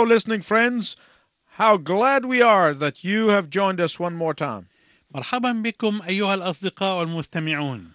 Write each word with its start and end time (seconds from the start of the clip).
Hello, 0.00 0.02
listening 0.02 0.40
friends. 0.40 0.96
How 1.58 1.76
glad 1.76 2.24
we 2.24 2.40
are 2.40 2.72
that 2.72 3.04
you 3.04 3.28
have 3.28 3.50
joined 3.50 3.78
us 3.78 4.00
one 4.00 4.14
more 4.16 4.32
time. 4.32 4.68
مرحبا 5.14 5.62
بكم 5.62 6.02
أيها 6.08 6.34
الأصدقاء 6.34 7.02
المستمعون 7.02 7.92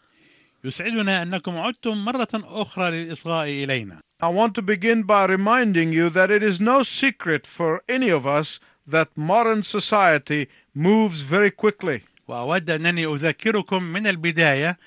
يسعدنا 0.64 1.22
أنكم 1.24 1.58
عدتم 1.58 2.06
مرة 2.06 2.28
أخرى 2.34 2.92
للإصغاء 2.92 3.48
إلينا 3.50 4.00
I 4.22 4.28
want 4.28 4.54
to 4.54 4.62
begin 4.62 5.02
by 5.04 5.26
reminding 5.26 5.92
you 5.92 6.12
that 6.12 6.30
it 6.30 6.44
is 6.44 6.60
no 6.60 6.84
secret 6.84 7.48
for 7.48 7.82
any 7.90 8.10
of 8.10 8.28
us 8.28 8.60
that 8.86 9.10
modern 9.16 9.64
society 9.64 10.48
moves 10.76 11.22
very 11.22 11.50
quickly. 11.50 12.04
وأود 12.28 12.70
أنني 12.70 13.06
أذكركم 13.06 13.84
من 13.84 14.08
البداية 14.08 14.78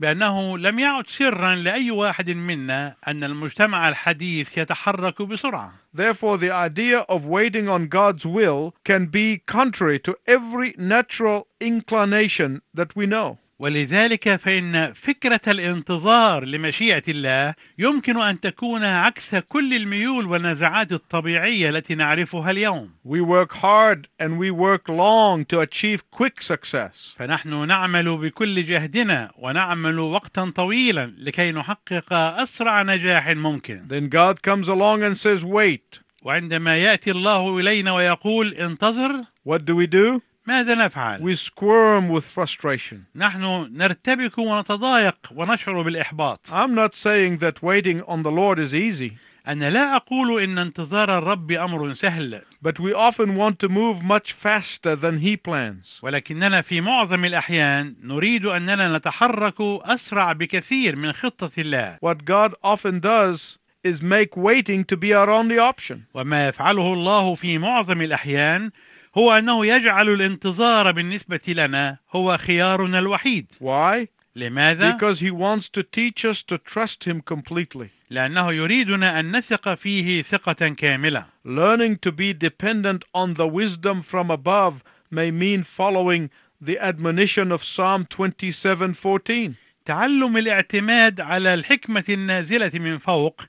بأنه 0.00 0.58
لم 0.58 0.78
يعد 0.78 1.08
سرا 1.08 1.54
لأي 1.54 1.90
واحد 1.90 2.30
منا 2.30 2.96
أن 3.08 3.24
المجتمع 3.24 3.88
الحديث 3.88 4.58
يتحرك 4.58 5.22
بسرعة 5.22 5.72
Therefore, 5.94 6.36
the 6.36 6.50
idea 6.50 7.00
of 7.08 7.24
waiting 7.26 7.68
on 7.68 7.88
God's 7.88 8.24
will 8.24 8.74
can 8.84 9.06
be 9.06 9.38
contrary 9.46 9.98
to 10.00 10.16
every 10.26 10.74
natural 10.78 11.48
inclination 11.60 12.62
that 12.74 12.94
we 12.94 13.06
know. 13.06 13.38
ولذلك 13.60 14.36
فإن 14.36 14.92
فكرة 14.92 15.40
الانتظار 15.48 16.44
لمشيئة 16.44 17.02
الله 17.08 17.54
يمكن 17.78 18.16
أن 18.16 18.40
تكون 18.40 18.84
عكس 18.84 19.34
كل 19.34 19.74
الميول 19.74 20.26
والنزعات 20.26 20.92
الطبيعية 20.92 21.70
التي 21.70 21.94
نعرفها 21.94 22.50
اليوم 22.50 22.90
We 23.04 23.20
work 23.20 23.52
hard 23.52 24.06
and 24.20 24.38
we 24.38 24.50
work 24.50 24.88
long 24.88 25.44
to 25.46 25.60
achieve 25.60 26.02
quick 26.10 26.40
success. 26.40 27.14
فنحن 27.18 27.66
نعمل 27.66 28.16
بكل 28.16 28.62
جهدنا 28.64 29.30
ونعمل 29.38 29.98
وقتا 29.98 30.52
طويلا 30.56 31.14
لكي 31.18 31.52
نحقق 31.52 32.12
أسرع 32.12 32.82
نجاح 32.82 33.28
ممكن 33.28 33.86
Then 33.88 34.08
God 34.08 34.42
comes 34.42 34.68
along 34.68 35.02
and 35.02 35.16
says, 35.18 35.44
Wait. 35.44 36.00
وعندما 36.22 36.76
يأتي 36.76 37.10
الله 37.10 37.58
إلينا 37.58 37.92
ويقول 37.92 38.54
انتظر 38.54 39.24
What 39.44 39.64
do 39.64 39.74
we 39.74 39.86
do? 39.86 40.20
ماذا 40.47 40.75
نفعل؟ 40.75 41.21
We 41.21 41.35
squirm 41.35 42.09
with 42.09 42.23
frustration. 42.25 42.97
نحن 43.15 43.69
نرتبك 43.71 44.37
ونتضايق 44.37 45.15
ونشعر 45.35 45.81
بالإحباط 45.81 46.39
I'm 46.49 46.75
not 46.75 46.93
saying 46.95 47.37
that 47.37 47.61
waiting 47.63 48.01
on 48.01 48.23
the 48.23 48.31
Lord 48.31 48.59
is 48.59 48.73
easy, 48.73 49.17
أنا 49.47 49.69
لا 49.69 49.95
أقول 49.95 50.43
إن 50.43 50.57
انتظار 50.57 51.17
الرب 51.17 51.51
أمر 51.51 51.93
سهل 51.93 52.41
but 52.61 52.79
we 52.79 52.93
often 52.93 53.35
want 53.35 53.59
to 53.59 53.69
move 53.69 54.03
much 54.03 54.31
faster 54.33 54.95
than 54.95 55.19
He 55.19 55.37
plans. 55.37 55.99
ولكننا 56.01 56.61
في 56.61 56.81
معظم 56.81 57.25
الأحيان 57.25 57.95
نريد 58.03 58.45
أننا 58.45 58.97
نتحرك 58.97 59.55
أسرع 59.61 60.33
بكثير 60.33 60.95
من 60.95 61.11
خطة 61.13 61.51
الله 61.57 61.97
What 62.01 62.25
God 62.25 62.53
often 62.63 62.99
does 62.99 63.57
is 63.83 64.01
make 64.01 64.37
waiting 64.37 64.83
to 64.85 64.95
be 64.97 65.13
our 65.13 65.29
only 65.29 65.57
option. 65.59 65.97
وما 66.13 66.47
يفعله 66.47 66.93
الله 66.93 67.35
في 67.35 67.57
معظم 67.57 68.01
الأحيان 68.01 68.71
هو 69.16 69.32
أنه 69.32 69.66
يجعل 69.66 70.08
الانتظار 70.08 70.92
بالنسبة 70.92 71.40
لنا 71.48 71.96
هو 72.12 72.36
خيارنا 72.36 72.98
الوحيد 72.98 73.46
Why? 73.60 74.06
لماذا؟ 74.36 74.92
Because 74.98 75.20
He 75.20 75.30
wants 75.30 75.68
to 75.68 75.82
teach 75.82 76.24
us 76.24 76.42
to 76.42 76.58
trust 76.58 77.04
Him 77.04 77.20
completely. 77.20 77.88
لأنه 78.10 78.52
يريدنا 78.52 79.20
أن 79.20 79.36
نثق 79.36 79.74
فيه 79.74 80.22
ثقة 80.22 80.68
كاملة 80.68 81.24
Learning 81.46 81.96
to 81.96 82.12
be 82.12 82.32
dependent 82.32 83.04
on 83.14 83.34
the 83.34 83.46
wisdom 83.46 84.02
from 84.02 84.30
above 84.30 84.82
may 85.10 85.30
mean 85.30 85.62
following 85.64 86.30
the 86.60 86.78
admonition 86.78 87.52
of 87.52 87.62
Psalm 87.64 88.04
27:14. 88.04 89.54
تعلم 89.84 90.36
الاعتماد 90.36 91.20
على 91.20 91.54
الحكمة 91.54 92.04
النازلة 92.08 92.70
من 92.74 92.98
فوق 92.98 93.42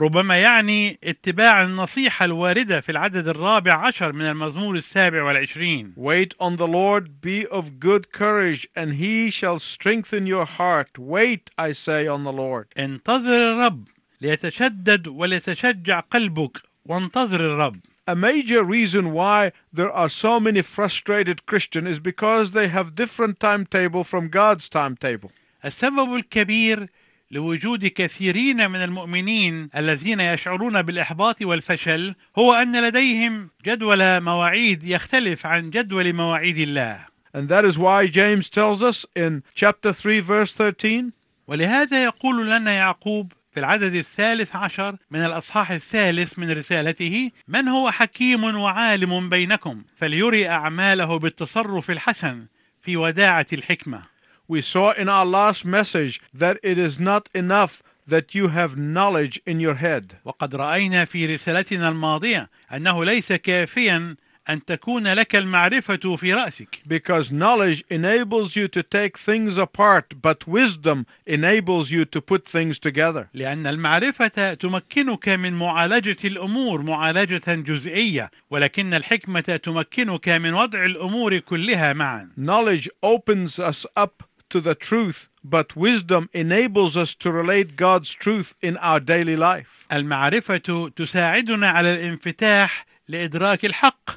ربما 0.00 0.36
يعني 0.36 0.98
اتباع 1.04 1.64
النصيحة 1.64 2.24
الواردة 2.24 2.80
في 2.80 2.92
العدد 2.92 3.28
الرابع 3.28 3.86
عشر 3.86 4.12
من 4.12 4.22
المزمور 4.22 4.76
السابع 4.76 5.22
والعشرين 5.22 5.94
Wait 5.96 6.34
on 6.40 6.56
the 6.56 6.66
Lord, 6.66 7.20
be 7.20 7.46
of 7.46 7.78
good 7.78 8.10
courage, 8.10 8.66
and 8.74 8.94
he 8.94 9.30
shall 9.30 9.58
strengthen 9.58 10.26
your 10.26 10.46
heart. 10.46 10.98
Wait, 10.98 11.50
I 11.58 11.72
say, 11.72 12.06
on 12.06 12.24
the 12.24 12.32
Lord. 12.32 12.66
انتظر 12.78 13.52
الرب 13.52 13.88
ليتشدد 14.20 15.08
وليتشجع 15.08 16.00
قلبك 16.00 16.62
وانتظر 16.86 17.40
الرب 17.40 17.76
A 18.08 18.16
major 18.16 18.64
reason 18.64 19.12
why 19.12 19.52
there 19.72 19.92
are 19.92 20.08
so 20.08 20.40
many 20.40 20.62
frustrated 20.62 21.44
Christians 21.46 21.88
is 21.88 21.98
because 21.98 22.52
they 22.52 22.68
have 22.68 22.94
different 22.94 23.38
timetable 23.38 24.04
from 24.04 24.28
God's 24.28 24.68
timetable. 24.68 25.30
السبب 25.64 26.14
الكبير 26.14 26.86
لوجود 27.30 27.86
كثيرين 27.86 28.70
من 28.70 28.84
المؤمنين 28.84 29.70
الذين 29.76 30.20
يشعرون 30.20 30.82
بالإحباط 30.82 31.42
والفشل 31.42 32.14
هو 32.38 32.54
أن 32.54 32.88
لديهم 32.88 33.50
جدول 33.64 34.20
مواعيد 34.20 34.84
يختلف 34.84 35.46
عن 35.46 35.70
جدول 35.70 36.12
مواعيد 36.12 36.58
الله. 36.58 37.06
And 37.32 37.48
that 37.48 37.64
is 37.64 37.78
why 37.78 38.06
James 38.06 38.50
tells 38.50 38.82
us 38.82 39.06
in 39.16 39.42
chapter 39.54 39.92
3 39.92 40.20
verse 40.20 40.54
13, 40.54 41.12
ولهذا 41.46 42.04
يقول 42.04 42.50
لنا 42.50 42.72
يعقوب 42.72 43.32
في 43.52 43.60
العدد 43.60 43.94
الثالث 43.94 44.56
عشر 44.56 44.96
من 45.10 45.20
الأصحاح 45.24 45.70
الثالث 45.70 46.38
من 46.38 46.50
رسالته 46.50 47.30
من 47.48 47.68
هو 47.68 47.90
حكيم 47.90 48.44
وعالم 48.44 49.28
بينكم 49.28 49.82
فليري 49.96 50.48
أعماله 50.48 51.18
بالتصرف 51.18 51.90
الحسن 51.90 52.46
في 52.82 52.96
وداعة 52.96 53.46
الحكمة؟ 53.52 54.02
we 54.49 54.61
saw 54.61 54.91
in 54.91 55.09
our 55.09 55.25
last 55.25 55.65
message 55.65 56.21
that 56.33 56.57
it 56.63 56.77
is 56.77 56.99
not 56.99 57.29
enough 57.33 57.81
that 58.07 58.35
you 58.35 58.49
have 58.49 58.77
knowledge 58.77 59.41
in 59.45 59.59
your 59.59 59.75
head. 59.75 60.15
وقد 60.25 60.55
رأينا 60.55 61.05
في 61.05 61.25
رسالتنا 61.25 61.89
الماضية 61.89 62.49
أنه 62.73 63.05
ليس 63.05 63.33
كافيا 63.33 64.15
أن 64.49 64.65
تكون 64.65 65.07
لك 65.07 65.35
المعرفة 65.35 66.15
في 66.15 66.33
رأسك 66.33 66.79
Because 66.87 67.31
knowledge 67.31 67.83
enables 67.89 68.55
you 68.55 68.67
to 68.67 68.83
take 68.83 69.17
things 69.17 69.57
apart, 69.57 70.21
but 70.21 70.47
wisdom 70.47 71.07
enables 71.25 71.89
you 71.89 72.05
to 72.05 72.21
put 72.21 72.47
things 72.47 72.77
together. 72.79 73.27
لأن 73.33 73.67
المعرفة 73.67 74.53
تمكنك 74.53 75.29
من 75.29 75.53
معالجة 75.53 76.17
الأمور 76.25 76.81
معالجة 76.81 77.55
جزئية 77.55 78.31
ولكن 78.49 78.93
الحكمة 78.93 79.59
تمكنك 79.63 80.29
من 80.29 80.53
وضع 80.53 80.85
الأمور 80.85 81.37
كلها 81.39 81.93
معا 81.93 82.29
Knowledge 82.37 82.87
opens 83.03 83.59
us 83.59 83.85
up 83.97 84.23
to 84.49 84.61
the 84.61 84.75
truth, 84.75 85.29
but 85.43 85.75
wisdom 85.75 86.29
enables 86.33 86.95
us 86.95 87.15
to 87.15 87.31
relate 87.31 87.75
God's 87.75 88.13
truth 88.13 88.53
in 88.61 88.77
our 88.77 88.99
daily 88.99 89.35
life. 89.35 89.85
المعرفة 89.91 90.89
تساعدنا 90.95 91.69
على 91.69 91.93
الانفتاح 91.93 92.85
لإدراك 93.07 93.65
الحق 93.65 94.09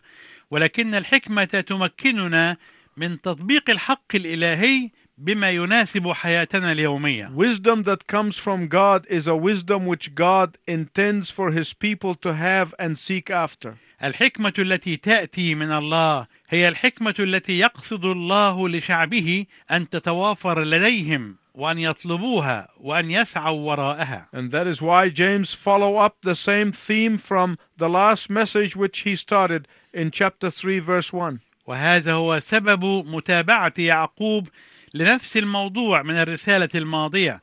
ولكن 0.51 0.95
الحكمة 0.95 1.45
تمكننا 1.45 2.57
من 2.97 3.21
تطبيق 3.21 3.71
الحق 3.71 4.15
الإلهي 4.15 4.91
بما 5.19 5.51
يناسب 5.51 6.13
حياتنا 6.13 6.73
اليومية 6.73 7.31
Wisdom 7.35 7.83
that 7.83 8.07
comes 8.07 8.37
from 8.37 8.69
God 8.69 9.07
is 9.09 9.27
a 9.27 9.37
wisdom 9.37 9.87
which 9.87 10.15
God 10.15 10.57
intends 10.67 11.31
for 11.31 11.51
his 11.51 11.73
people 11.73 12.15
to 12.15 12.35
have 12.35 12.75
and 12.79 12.97
seek 12.97 13.31
after. 13.31 13.77
الحكمة 14.04 14.54
التي 14.60 14.98
تأتي 14.98 15.56
من 15.56 15.72
الله 15.72 16.28
هي 16.50 16.68
الحكمة 16.68 17.16
التي 17.20 17.60
يقصد 17.60 18.06
الله 18.06 18.70
لشعبه 18.70 19.46
أن 19.72 19.90
تتوافر 19.90 20.64
لديهم 20.64 21.36
وأن 21.54 21.80
يطلبوها 21.80 22.68
وأن 22.78 23.12
يسعوا 23.12 23.60
وراءها 23.60 24.28
And 24.34 24.52
that 24.52 24.68
is 24.68 24.82
why 24.82 25.10
James 25.10 25.54
follow 25.54 25.96
up 25.98 26.18
the 26.22 26.36
same 26.36 26.72
theme 26.72 27.18
from 27.18 27.58
the 27.78 27.90
last 27.90 28.30
message 28.30 28.76
which 28.76 29.00
he 29.00 29.16
started 29.16 29.68
in 29.94 30.12
chapter 30.12 30.50
3 30.50 30.80
verse 30.80 31.14
1. 31.14 31.40
وهذا 31.68 32.14
هو 32.14 32.40
سبب 32.40 32.86
متابعة 33.08 33.74
يعقوب 33.78 34.48
لنفس 34.94 35.38
الموضوع 35.38 36.02
من 36.02 36.16
الرسالة 36.16 36.70
الماضية 36.76 37.42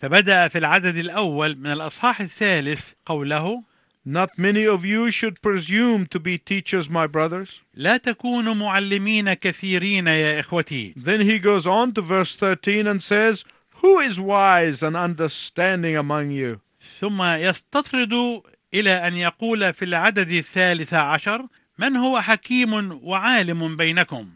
فبدأ 0.00 0.48
في 0.48 0.58
العدد 0.58 0.96
الأول 0.96 1.56
من 1.58 1.72
الأصحاح 1.72 2.20
الثالث 2.20 2.90
قوله 3.06 3.62
Not 4.05 4.37
many 4.37 4.65
of 4.65 4.85
you 4.85 5.11
should 5.11 5.41
presume 5.41 6.05
to 6.07 6.19
be 6.19 6.37
teachers, 6.37 6.89
my 6.89 7.07
brothers. 7.07 7.61
لا 7.75 7.97
تكونوا 7.97 8.53
معلمين 8.53 9.33
كثيرين 9.33 10.07
يا 10.07 10.39
إخوتي 10.39 10.93
Then 10.95 11.21
he 11.21 11.39
goes 11.39 11.67
on 11.67 11.91
to 11.93 12.01
verse 12.01 12.35
13 12.35 12.87
and 12.87 13.03
says, 13.03 13.43
Who 13.81 13.99
is 13.99 14.19
wise 14.19 14.81
and 14.81 14.95
understanding 14.95 15.97
among 15.97 16.31
you? 16.31 16.61
ثم 17.01 17.21
يستطرد 17.21 18.41
إلى 18.73 19.07
أن 19.07 19.17
يقول 19.17 19.73
في 19.73 19.85
العدد 19.85 20.29
الثالث 20.31 20.93
عشر 20.93 21.47
من 21.77 21.95
هو 21.95 22.21
حكيم 22.21 22.99
وعالم 23.03 23.75
بينكم 23.75 24.27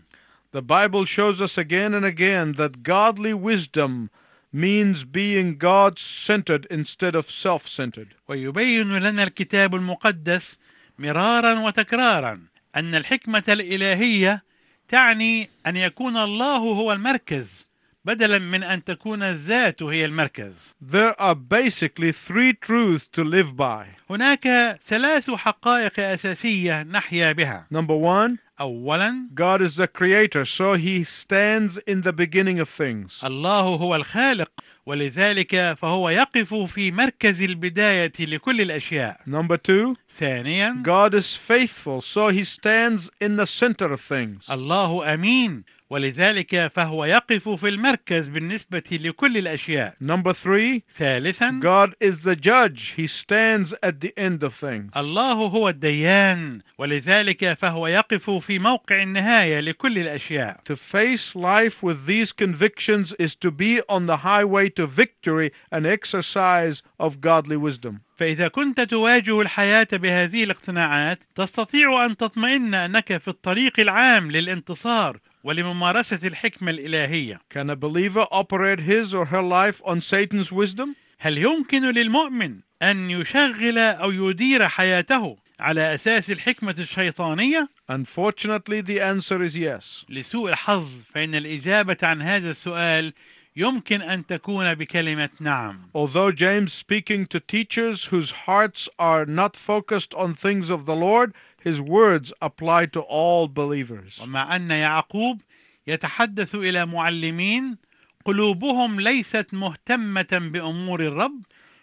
The 0.51 0.61
Bible 0.61 1.05
shows 1.05 1.41
us 1.41 1.57
again 1.57 1.93
and 1.93 2.05
again 2.05 2.53
that 2.53 2.83
godly 2.83 3.33
wisdom 3.33 4.09
means 4.52 5.04
being 5.04 5.58
God 5.58 5.98
centered 5.98 6.66
instead 6.70 7.14
of 7.14 7.30
self 7.30 7.68
centered. 7.68 8.14
ويبين 8.28 8.98
لنا 8.98 9.22
الكتاب 9.22 9.74
المقدس 9.74 10.58
مرارا 10.98 11.60
وتكرارا 11.60 12.40
أن 12.76 12.94
الحكمة 12.94 13.44
الإلهية 13.48 14.42
تعني 14.88 15.50
أن 15.66 15.76
يكون 15.76 16.16
الله 16.16 16.56
هو 16.56 16.92
المركز 16.92 17.66
بدلا 18.04 18.38
من 18.38 18.62
أن 18.62 18.84
تكون 18.84 19.22
الذات 19.22 19.82
هي 19.82 20.04
المركز 20.04 20.54
There 20.80 21.20
are 21.20 21.34
basically 21.34 22.12
three 22.12 22.52
truths 22.52 23.08
to 23.12 23.24
live 23.24 23.56
by. 23.56 23.86
هناك 24.10 24.78
ثلاث 24.86 25.30
حقائق 25.30 26.00
أساسية 26.00 26.82
نحيا 26.82 27.32
بها 27.32 27.66
Number 27.70 27.96
one, 27.96 28.38
أولا 28.59 29.29
God 29.33 29.61
is 29.61 29.75
the 29.77 29.87
creator, 29.87 30.45
so 30.45 30.73
he 30.73 31.03
stands 31.03 31.77
in 31.87 32.01
the 32.01 32.13
beginning 32.13 32.59
of 32.59 32.69
things. 32.69 33.23
الله 33.23 33.61
هو 33.61 33.95
الخالق 33.95 34.51
ولذلك 34.85 35.73
فهو 35.77 36.09
يقف 36.09 36.53
في 36.53 36.91
مركز 36.91 37.41
البداية 37.41 38.11
لكل 38.19 38.61
الأشياء 38.61 39.21
Number 39.27 39.57
two, 39.57 39.95
ثانيا 40.19 40.83
God 40.83 41.13
is 41.13 41.35
faithful, 41.35 42.01
so 42.01 42.29
he 42.29 42.43
stands 42.43 43.09
in 43.19 43.37
the 43.37 43.45
center 43.47 43.91
of 43.93 44.01
things. 44.01 44.49
الله 44.49 45.13
أمين 45.13 45.63
ولذلك 45.90 46.66
فهو 46.72 47.04
يقف 47.04 47.48
في 47.48 47.68
المركز 47.68 48.28
بالنسبة 48.28 48.82
لكل 48.92 49.36
الأشياء 49.36 49.94
Number 50.00 50.32
three, 50.32 50.82
ثالثا 50.96 51.60
God 51.60 51.94
is 52.00 52.24
the 52.24 52.36
judge. 52.36 52.94
He 52.96 53.06
stands 53.06 53.74
at 53.82 54.00
the 54.00 54.12
end 54.16 54.42
of 54.42 54.54
things. 54.54 54.96
الله 54.96 55.32
هو 55.32 55.68
الديان 55.68 56.60
ولذلك 56.78 57.54
فهو 57.54 57.86
يقف 57.86 58.30
في 58.30 58.58
موقع 58.58 59.02
النهاية 59.02 59.60
لكل 59.60 59.98
الأشياء 59.98 60.60
To 60.64 60.76
face 60.76 61.34
life 61.36 61.82
with 61.82 62.06
these 62.06 62.32
convictions 62.32 63.14
is 63.18 63.34
to 63.36 63.50
be 63.50 63.80
on 63.88 64.06
the 64.06 64.18
highway 64.18 64.68
to 64.70 64.86
victory 64.86 65.50
and 65.72 65.86
exercise 65.86 66.82
of 66.98 67.20
godly 67.20 67.56
wisdom. 67.56 68.00
فإذا 68.16 68.48
كنت 68.48 68.80
تواجه 68.80 69.40
الحياة 69.40 69.88
بهذه 69.92 70.44
الاقتناعات 70.44 71.18
تستطيع 71.34 72.04
أن 72.04 72.16
تطمئن 72.16 72.74
أنك 72.74 73.16
في 73.18 73.28
الطريق 73.28 73.80
العام 73.80 74.30
للانتصار 74.30 75.18
ولممارسة 75.46 76.18
الحكمة 76.24 76.70
الإلهية 76.70 77.40
Can 77.48 77.70
a 77.70 77.76
believer 77.76 78.26
operate 78.32 78.80
his 78.80 79.14
or 79.14 79.26
her 79.26 79.42
life 79.42 79.80
on 79.84 80.00
Satan's 80.00 80.50
wisdom? 80.50 80.96
هل 81.18 81.38
يمكن 81.38 81.82
للمؤمن 81.82 82.60
أن 82.82 83.10
يشغل 83.10 83.78
أو 83.78 84.10
يدير 84.10 84.68
حياته 84.68 85.36
على 85.60 85.94
أساس 85.94 86.30
الحكمة 86.30 86.74
الشيطانية؟ 86.78 87.68
Unfortunately, 87.88 88.80
the 88.80 89.00
answer 89.00 89.40
is 89.42 89.56
yes. 89.56 90.04
لسوء 90.08 90.50
الحظ 90.50 90.88
فإن 91.14 91.34
الإجابة 91.34 91.96
عن 92.02 92.22
هذا 92.22 92.50
السؤال 92.50 93.12
يمكن 93.56 94.02
أن 94.02 94.26
تكون 94.26 94.74
بكلمة 94.74 95.30
نعم 95.40 95.78
Although 95.94 96.32
James 96.32 96.72
speaking 96.72 97.24
to 97.26 97.40
teachers 97.40 98.06
whose 98.06 98.32
hearts 98.46 98.88
are 98.98 99.24
not 99.24 99.56
focused 99.56 100.12
on 100.14 100.34
things 100.34 100.70
of 100.70 100.86
the 100.86 100.96
Lord, 100.96 101.32
his 101.66 101.80
words 101.80 102.32
apply 102.40 102.86
to 102.86 103.00
all 103.00 103.48
believers. 103.48 104.20
ومع 104.22 104.56
أن 104.56 104.70
يعقوب 104.70 105.40
يتحدث 105.86 106.54
إلى 106.54 106.86
معلمين 106.86 107.76
قلوبهم 108.24 109.00
ليست 109.00 109.46
مهتمة 109.54 110.28
بأمور 110.32 111.00
الرب 111.00 111.42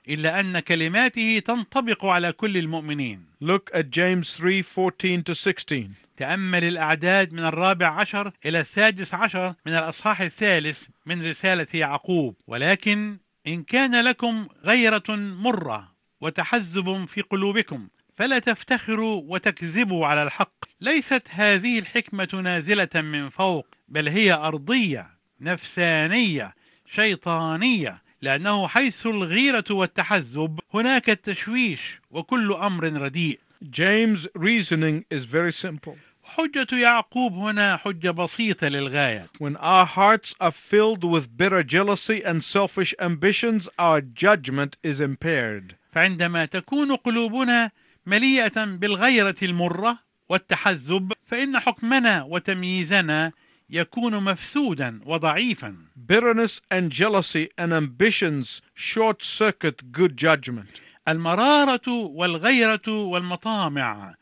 إلا 0.10 0.40
أن 0.40 0.60
كلماته 0.60 1.40
تنطبق 1.46 2.06
على 2.06 2.32
كل 2.32 2.58
المؤمنين 2.58 3.26
Look 3.42 3.70
at 3.74 3.90
James 3.92 4.36
3:14 4.38 5.24
to 5.24 5.34
16. 5.34 5.90
تأمل 6.18 6.64
الأعداد 6.64 7.34
من 7.34 7.40
الرابع 7.46 7.88
عشر 7.88 8.32
إلى 8.46 8.60
السادس 8.60 9.14
عشر 9.14 9.56
من 9.66 9.74
الأصحاح 9.74 10.22
الثالث 10.22 10.84
من 11.06 11.30
رسالة 11.30 11.68
يعقوب 11.74 12.36
ولكن 12.48 13.18
إن 13.48 13.64
كان 13.64 14.04
لكم 14.06 14.48
غيرة 14.64 15.04
مرة 15.16 15.94
وتحزب 16.22 17.06
في 17.06 17.22
قلوبكم 17.22 17.88
فلا 18.18 18.40
تفتخروا 18.40 19.22
وتكذبوا 19.26 20.08
على 20.08 20.24
الحق 20.24 20.66
ليست 20.82 21.28
هذه 21.32 21.80
الحكمة 21.80 22.30
نازلة 22.44 22.90
من 22.96 23.30
فوق 23.30 23.68
بل 23.88 24.08
هي 24.08 24.34
أرضية 24.34 25.10
نفسانية 25.42 26.56
شيطانية 26.86 28.02
لأنه 28.22 28.68
حيث 28.68 29.06
الغيرة 29.08 29.66
والتحزب 29.70 30.60
هناك 30.74 31.10
التشويش 31.10 32.02
وكل 32.12 32.54
أمر 32.54 32.84
رديء 32.84 33.40
James' 33.72 34.28
reasoning 34.36 35.06
is 35.10 35.24
very 35.24 35.52
simple. 35.52 35.96
حجة 36.24 36.68
يعقوب 36.76 37.34
هنا 37.34 37.78
حجة 37.78 38.12
بسيطة 38.12 38.68
للغاية 38.68 39.28
When 39.40 39.56
our 39.58 39.86
hearts 39.86 40.36
are 40.42 40.52
filled 40.52 41.04
with 41.04 41.38
bitter 41.38 41.64
jealousy 41.64 42.22
and 42.24 42.44
selfish 42.44 42.94
ambitions, 43.00 43.70
our 43.80 44.02
judgment 44.02 44.78
is 44.84 45.02
impaired. 45.02 45.76
فعندما 45.92 46.46
تكون 46.46 46.96
قلوبنا 46.96 47.72
مليئة 48.06 48.66
بالغيرة 48.66 49.36
المرة 49.44 50.00
والتحزب 50.30 51.14
فإن 51.26 51.60
حكمنا 51.60 52.24
وتمييزنا 52.24 53.32
يكون 53.70 54.24
مفسودا 54.24 55.00
وضعيفا 55.06 55.76
Bitterness 55.96 56.62
and 56.72 56.92
jealousy 56.92 57.50
and 57.58 57.74
ambitions 57.74 58.62
short 58.74 59.24
circuit 59.24 59.92
good 59.92 60.18
judgment. 60.18 60.82
المرارة 61.08 61.90
والغيرة 61.90 62.88
والمطامع 62.88 64.16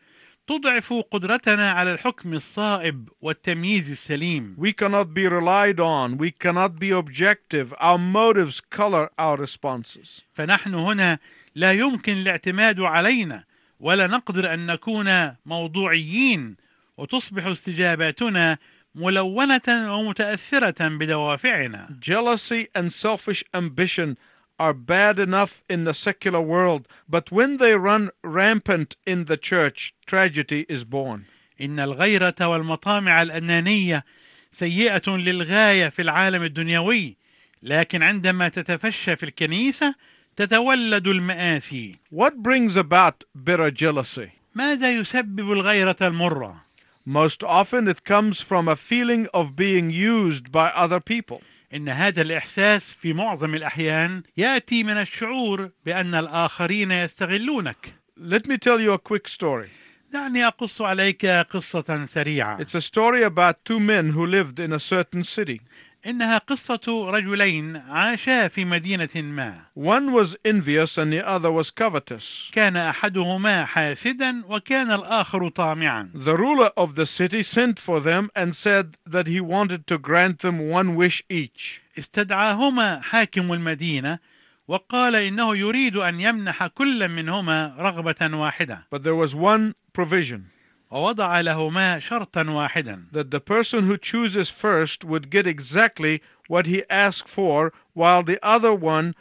تضعف 0.47 0.93
قدرتنا 1.11 1.71
على 1.71 1.93
الحكم 1.93 2.33
الصائب 2.33 3.09
والتمييز 3.21 3.89
السليم 3.91 4.55
We 4.57 4.73
cannot 4.73 5.13
be 5.13 5.27
relied 5.27 5.79
on. 5.79 6.17
We 6.17 6.31
cannot 6.31 6.79
be 6.79 6.91
objective. 6.91 7.73
Our 7.79 7.97
motives 7.97 8.61
color 8.61 9.09
our 9.19 9.38
responses. 9.38 10.23
فنحن 10.33 10.73
هنا 10.73 11.19
لا 11.55 11.71
يمكن 11.71 12.13
الاعتماد 12.17 12.79
علينا 12.79 13.43
ولا 13.81 14.07
نقدر 14.07 14.53
أن 14.53 14.65
نكون 14.65 15.35
موضوعيين 15.45 16.55
وتصبح 16.97 17.45
استجاباتنا 17.45 18.57
ملونة 18.95 19.97
ومتأثرة 19.97 20.88
بدوافعنا 20.88 21.89
Jealousy 22.00 22.67
and 22.75 22.93
selfish 22.93 23.43
ambition 23.53 24.17
are 24.59 24.73
bad 24.73 25.17
enough 25.17 25.63
in 25.67 25.85
the 25.85 25.93
secular 25.93 26.41
world, 26.41 26.88
but 27.09 27.31
when 27.31 27.57
they 27.57 27.75
run 27.75 28.11
rampant 28.23 28.95
in 29.07 29.25
the 29.25 29.38
church, 29.38 29.95
tragedy 30.05 30.65
is 30.69 30.83
born. 30.83 31.25
إن 31.61 31.79
الغيرة 31.79 32.47
والمطامع 32.47 33.21
الأنانية 33.21 34.03
سيئة 34.51 35.09
للغاية 35.09 35.89
في 35.89 36.01
العالم 36.01 36.43
الدنيوي 36.43 37.17
لكن 37.63 38.03
عندما 38.03 38.50
تتفشى 38.50 39.15
في 39.15 39.23
الكنيسة 39.23 39.95
تتولد 40.35 41.07
المآسي 41.07 41.95
What 42.11 42.33
brings 42.41 42.77
about 42.77 43.23
bitter 43.35 43.71
jealousy? 43.71 44.31
ماذا 44.55 44.91
يسبب 44.91 45.51
الغيره 45.51 45.95
المره 46.01 46.61
Most 47.05 47.43
often 47.43 47.88
it 47.88 48.03
comes 48.03 48.41
from 48.41 48.67
a 48.67 48.75
feeling 48.75 49.27
of 49.33 49.55
being 49.55 49.89
used 49.89 50.51
by 50.51 50.69
other 50.75 51.00
people. 51.00 51.41
إن 51.73 51.89
هذا 51.89 52.21
الإحساس 52.21 52.91
في 52.91 53.13
معظم 53.13 53.55
الأحيان 53.55 54.23
يأتي 54.38 54.83
من 54.83 54.97
الشعور 54.97 55.69
بأن 55.85 56.15
الآخرين 56.15 56.91
يستغلونك. 56.91 57.93
Let 58.17 58.47
me 58.47 58.57
tell 58.57 58.79
you 58.79 58.91
a 58.93 59.00
quick 59.00 59.27
story. 59.27 59.69
دعني 60.13 60.47
أقص 60.47 60.81
عليك 60.81 61.25
قصة 61.25 62.05
سريعة. 62.05 62.59
It's 62.61 62.75
a 62.75 62.81
story 62.81 63.23
about 63.23 63.65
two 63.65 63.79
men 63.79 64.09
who 64.11 64.25
lived 64.25 64.59
in 64.59 64.73
a 64.73 64.79
certain 64.79 65.23
city. 65.23 65.61
إنها 66.05 66.38
قصة 66.38 67.10
رجلين 67.10 67.77
عاشا 67.77 68.48
في 68.48 68.65
مدينة 68.65 69.10
ما. 69.15 69.53
One 69.75 70.12
was 70.12 70.36
envious 70.46 70.98
and 70.98 71.13
the 71.13 71.25
other 71.25 71.51
was 71.51 71.72
covetous. 71.72 72.51
كان 72.53 72.77
أحدهما 72.77 73.65
حاسدا 73.65 74.43
وكان 74.50 74.91
الآخر 74.91 75.50
طامعا. 75.50 76.10
The 76.13 76.38
ruler 76.38 76.72
of 76.77 76.96
the 76.96 77.05
city 77.05 77.43
sent 77.43 77.79
for 77.79 78.00
them 78.00 78.29
and 78.36 78.55
said 78.55 78.98
that 79.05 79.27
he 79.27 79.39
wanted 79.41 79.88
to 79.88 79.98
grant 79.98 80.39
them 80.39 80.70
one 80.70 80.96
wish 80.96 81.24
each. 81.29 81.81
استدعاهما 81.98 83.01
حاكم 83.01 83.53
المدينة 83.53 84.20
وقال 84.67 85.15
إنه 85.15 85.55
يريد 85.58 85.96
أن 85.98 86.20
يمنح 86.20 86.67
كل 86.67 87.10
منهما 87.10 87.75
رغبة 87.79 88.38
واحدة 88.38 88.84
But 88.89 89.03
there 89.03 89.15
was 89.15 89.36
one 89.36 89.75
provision 89.93 90.50
ووضع 90.91 91.41
لهما 91.41 92.00
شرطا 92.00 92.50
واحدا 92.50 93.07
that 93.12 93.31
the 93.31 93.39
person 93.39 93.83
who 93.83 93.98
chooses 93.98 94.50
first 94.50 95.05
would 95.05 95.29
get 95.29 95.48
exactly 95.48 96.21
what 96.50 96.65
he 96.65 96.83
asked 96.89 97.29
for, 97.29 97.71
while 97.93 98.24
the 98.24 98.39
other 98.43 98.74
one 98.74 99.15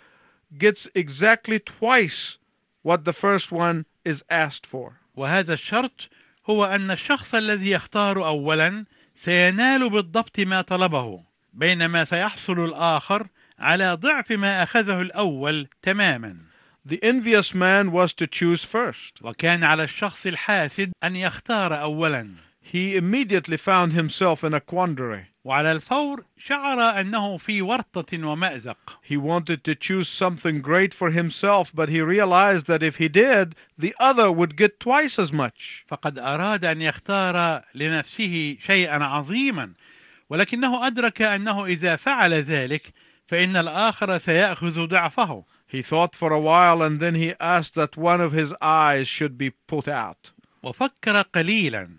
gets 0.59 0.89
exactly 0.97 1.61
twice 1.61 2.39
what 2.83 3.05
the 3.05 3.13
first 3.13 3.53
one 3.53 3.87
is 4.05 4.25
asked 4.29 4.67
for. 4.67 4.99
وهذا 5.17 5.55
الشرط 5.55 6.09
هو 6.51 6.65
أن 6.65 6.91
الشخص 6.91 7.35
الذي 7.35 7.71
يختار 7.71 8.27
أولا 8.27 8.85
سينال 9.15 9.91
بالضبط 9.91 10.41
ما 10.41 10.61
طلبه 10.63 11.23
بينما 11.53 12.05
سيحصل 12.05 12.65
الآخر 12.65 13.27
على 13.59 13.95
ضعف 13.95 14.33
ما 14.33 14.63
أخذه 14.63 15.01
الأول 15.01 15.69
تماما 15.83 16.50
The 16.83 17.03
envious 17.03 17.55
man 17.55 17.93
was 17.93 18.15
to 18.15 18.27
choose 18.27 18.65
first. 18.65 19.21
وكان 19.23 19.65
على 19.65 19.85
الشخص 19.85 20.27
الحاسد 20.27 20.93
أن 21.05 21.17
يختار 21.17 21.83
أولا 21.83 22.37
He 22.63 22.97
immediately 22.97 23.59
found 23.59 23.93
himself 23.93 24.43
in 24.45 24.55
a 24.55 24.61
quandary. 24.61 25.27
وعلى 25.45 25.73
الفور 25.73 26.25
شعر 26.39 27.01
أنه 27.01 27.37
في 27.37 27.63
ورطة 27.63 28.27
ومأزق 28.27 28.99
He 29.03 29.19
wanted 29.19 29.63
to 29.65 29.75
choose 29.75 30.09
something 30.09 30.63
great 30.63 30.95
for 30.95 31.11
himself, 31.11 31.71
but 31.75 31.91
he 31.91 32.01
realized 32.01 32.67
that 32.67 32.83
if 32.83 32.97
he 32.97 33.09
did, 33.09 33.55
the 33.77 33.95
other 34.01 34.33
would 34.33 34.57
get 34.57 34.81
twice 34.81 35.19
as 35.19 35.33
much. 35.33 35.85
فقد 35.87 36.19
أراد 36.19 36.65
أن 36.65 36.81
يختار 36.81 37.63
لنفسه 37.75 38.57
شيئا 38.61 39.05
عظيما 39.05 39.73
ولكنه 40.31 40.87
أدرك 40.87 41.23
أنه 41.23 41.67
إذا 41.67 41.97
فعل 41.97 42.33
ذلك 42.33 42.93
فإن 43.27 43.57
الآخر 43.57 44.19
سيأخذ 44.19 44.87
ضعفه 44.87 45.45
He 45.70 45.82
thought 45.82 46.16
for 46.16 46.32
a 46.32 46.40
while 46.40 46.82
and 46.82 47.00
then 47.00 47.16
he 47.16 47.34
asked 47.40 47.76
that 47.76 47.98
one 47.98 48.22
of 48.22 48.32
his 48.32 48.54
eyes 48.62 49.08
should 49.08 49.38
be 49.38 49.52
put 49.68 49.88
out. 49.88 50.32
وفكر 50.64 51.22
قليلا 51.22 51.90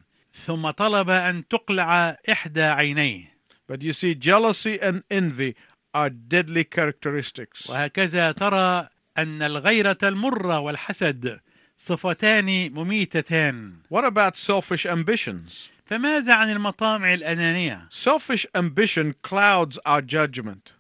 ثم 0.47 0.71
طلب 0.71 1.11
أن 1.11 1.49
تقلع 1.49 2.17
إحدى 2.31 2.63
عينيه 2.63 3.37
But 3.69 3.83
you 3.83 3.93
see, 3.93 4.15
jealousy 4.15 4.81
and 4.81 5.03
envy 5.11 5.57
are 5.93 6.11
deadly 6.11 6.65
characteristics. 6.65 7.67
وهكذا 7.69 8.33
ترى 8.33 8.89
أن 9.19 9.43
الغيرة 9.43 9.99
المرة 10.03 10.59
والحسد 10.59 11.41
صفتان 11.79 12.73
مميتتان 12.75 13.73
What 13.89 14.05
about 14.05 14.37
selfish 14.37 14.87
ambitions? 14.87 15.69
فماذا 15.87 16.35
عن 16.35 16.51
المطامع 16.51 17.15
الأنانية؟ 17.15 17.89
Selfish 17.91 18.47
ambition 18.55 19.15
clouds 19.23 19.79
our 19.87 20.03
judgment. 20.03 20.73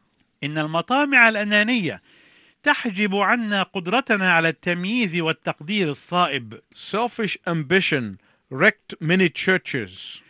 إن 0.44 0.58
المطامع 0.58 1.28
الأنانية 1.28 2.02
تحجب 2.63 3.15
عنا 3.15 3.63
قدرتنا 3.63 4.33
على 4.33 4.49
التمييز 4.49 5.19
والتقدير 5.19 5.91
الصائب 5.91 6.59
Selfish 6.75 7.37
ambition 7.47 8.17
wrecked 8.51 8.93
many 9.01 9.29
churches. 9.29 10.21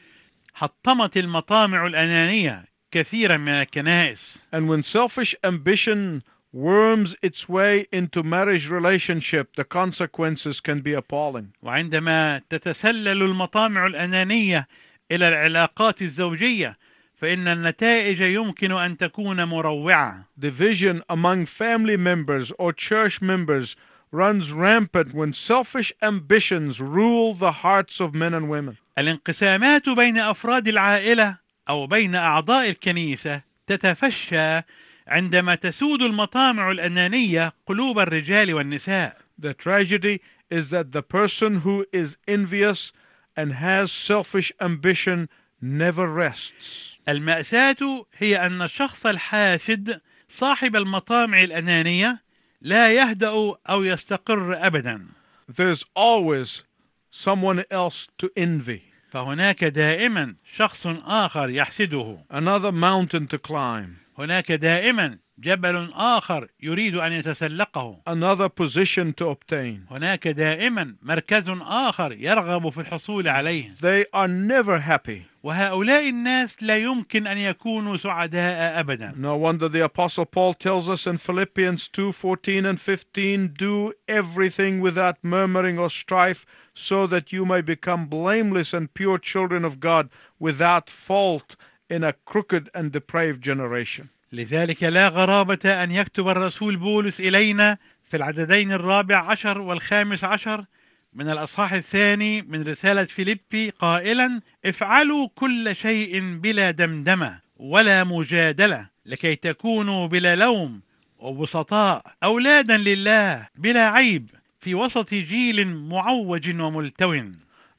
حطمت 0.53 1.17
المطامع 1.17 1.85
الأنانية 1.87 2.65
كثيرا 2.91 3.37
من 3.37 3.49
الكنائس 3.49 4.43
And 4.53 4.67
when 4.69 4.83
selfish 4.83 5.35
ambition 5.43 6.23
worms 6.53 7.15
its 7.21 7.47
way 7.47 7.85
into 7.93 8.23
marriage 8.23 8.69
relationship, 8.69 9.55
the 9.55 9.63
consequences 9.63 10.59
can 10.59 10.81
be 10.81 10.93
appalling. 10.93 11.47
وعندما 11.61 12.41
تتسلل 12.49 13.21
المطامع 13.23 13.85
الأنانية 13.85 14.67
إلى 15.11 15.27
العلاقات 15.27 16.01
الزوجية 16.01 16.77
فإن 17.21 17.47
النتائج 17.47 18.21
يمكن 18.21 18.71
أن 18.71 18.97
تكون 18.97 19.43
مروعة 19.43 20.25
Division 20.39 21.03
among 21.07 21.45
family 21.45 21.95
members 21.95 22.51
or 22.57 22.73
church 22.73 23.21
members 23.21 23.75
runs 24.11 24.51
rampant 24.51 25.13
when 25.13 25.31
selfish 25.31 25.93
ambitions 26.01 26.81
rule 26.81 27.35
the 27.35 27.51
hearts 27.51 28.01
of 28.01 28.15
men 28.15 28.33
and 28.33 28.49
women. 28.49 28.77
الانقسامات 28.97 29.89
بين 29.89 30.17
أفراد 30.17 30.67
العائلة 30.67 31.37
أو 31.69 31.87
بين 31.87 32.15
أعضاء 32.15 32.69
الكنيسة 32.69 33.41
تتفشى 33.67 34.61
عندما 35.07 35.55
تسود 35.55 36.01
المطامع 36.01 36.71
الأنانية 36.71 37.53
قلوب 37.67 37.99
الرجال 37.99 38.53
والنساء 38.53 39.17
The 39.37 39.53
tragedy 39.53 40.21
is 40.49 40.71
that 40.71 40.91
the 40.91 41.03
person 41.03 41.61
who 41.61 41.85
is 41.93 42.17
envious 42.27 42.91
and 43.37 43.53
has 43.53 43.91
selfish 43.91 44.51
ambition 44.59 45.29
never 45.61 46.07
rests. 46.07 46.97
المأساة 47.09 48.05
هي 48.17 48.45
أن 48.45 48.61
الشخص 48.61 49.05
الحاسد 49.05 50.01
صاحب 50.29 50.75
المطامع 50.75 51.43
الأنانية 51.43 52.21
لا 52.61 52.93
يهدأ 52.93 53.55
أو 53.69 53.83
يستقر 53.83 54.67
أبدا. 54.67 55.07
There's 55.51 55.83
always 55.95 56.63
someone 57.09 57.63
else 57.71 58.07
to 58.17 58.29
envy, 58.37 58.81
فهناك 59.11 59.63
دائما 59.63 60.35
شخص 60.45 60.87
آخر 61.05 61.49
يحسده. 61.49 62.25
Another 62.29 62.71
mountain 62.71 63.27
to 63.27 63.37
climb, 63.37 63.99
هناك 64.20 64.52
دائما 64.52 65.18
جبل 65.38 65.92
آخر 65.94 66.48
يريد 66.62 66.94
أن 66.94 67.12
يتسلقه 67.12 68.00
another 68.06 68.48
position 68.48 69.12
to 69.12 69.28
obtain. 69.28 69.86
هناك 69.90 70.28
دائما 70.28 70.94
مركز 71.02 71.50
آخر 71.60 72.12
يرغب 72.12 72.68
في 72.68 72.80
الحصول 72.80 73.28
عليه 73.28 73.74
They 73.80 74.04
are 74.14 74.28
never 74.28 74.78
happy. 74.78 75.22
وهؤلاء 75.42 76.08
الناس 76.08 76.62
لا 76.62 76.76
يمكن 76.76 77.26
أن 77.26 77.38
يكونوا 77.38 77.96
سعداء 77.96 78.80
أبدا 78.80 79.14
No 79.16 79.36
wonder 79.36 79.68
the 79.68 79.84
apostle 79.84 80.24
Paul 80.26 80.54
tells 80.54 80.88
us 80.88 81.06
in 81.06 81.18
Philippians 81.18 81.88
2:14 81.88 82.64
and 82.66 82.80
15 82.80 83.48
do 83.58 83.92
everything 84.08 84.80
without 84.80 85.16
murmuring 85.22 85.78
or 85.78 85.90
strife 85.90 86.46
so 86.74 87.06
that 87.06 87.32
you 87.32 87.44
may 87.44 87.60
become 87.60 88.06
blameless 88.06 88.72
and 88.74 88.92
pure 88.94 89.18
children 89.18 89.64
of 89.64 89.80
God 89.80 90.08
without 90.38 90.88
fault 90.90 91.56
in 91.91 92.03
a 92.03 92.13
crooked 92.13 92.69
and 92.73 92.91
depraved 92.91 93.41
generation. 93.41 94.07
لذلك 94.33 94.83
لا 94.83 95.07
غرابة 95.07 95.83
أن 95.83 95.91
يكتب 95.91 96.27
الرسول 96.27 96.75
بولس 96.75 97.19
إلينا 97.19 97.77
في 98.03 98.17
العددين 98.17 98.71
الرابع 98.71 99.17
عشر 99.17 99.57
والخامس 99.61 100.23
عشر 100.23 100.65
من 101.13 101.29
الأصحاح 101.29 101.73
الثاني 101.73 102.41
من 102.41 102.63
رسالة 102.63 103.03
فيليبي 103.03 103.69
قائلا 103.69 104.41
افعلوا 104.65 105.27
كل 105.35 105.75
شيء 105.75 106.35
بلا 106.35 106.71
دمدمة 106.71 107.39
ولا 107.57 108.03
مجادلة 108.03 108.89
لكي 109.05 109.35
تكونوا 109.35 110.07
بلا 110.07 110.35
لوم 110.35 110.81
وبسطاء 111.19 112.03
أولادا 112.23 112.77
لله 112.77 113.47
بلا 113.55 113.89
عيب 113.89 114.29
في 114.59 114.75
وسط 114.75 115.13
جيل 115.13 115.67
معوج 115.67 116.61
وملتو 116.61 117.23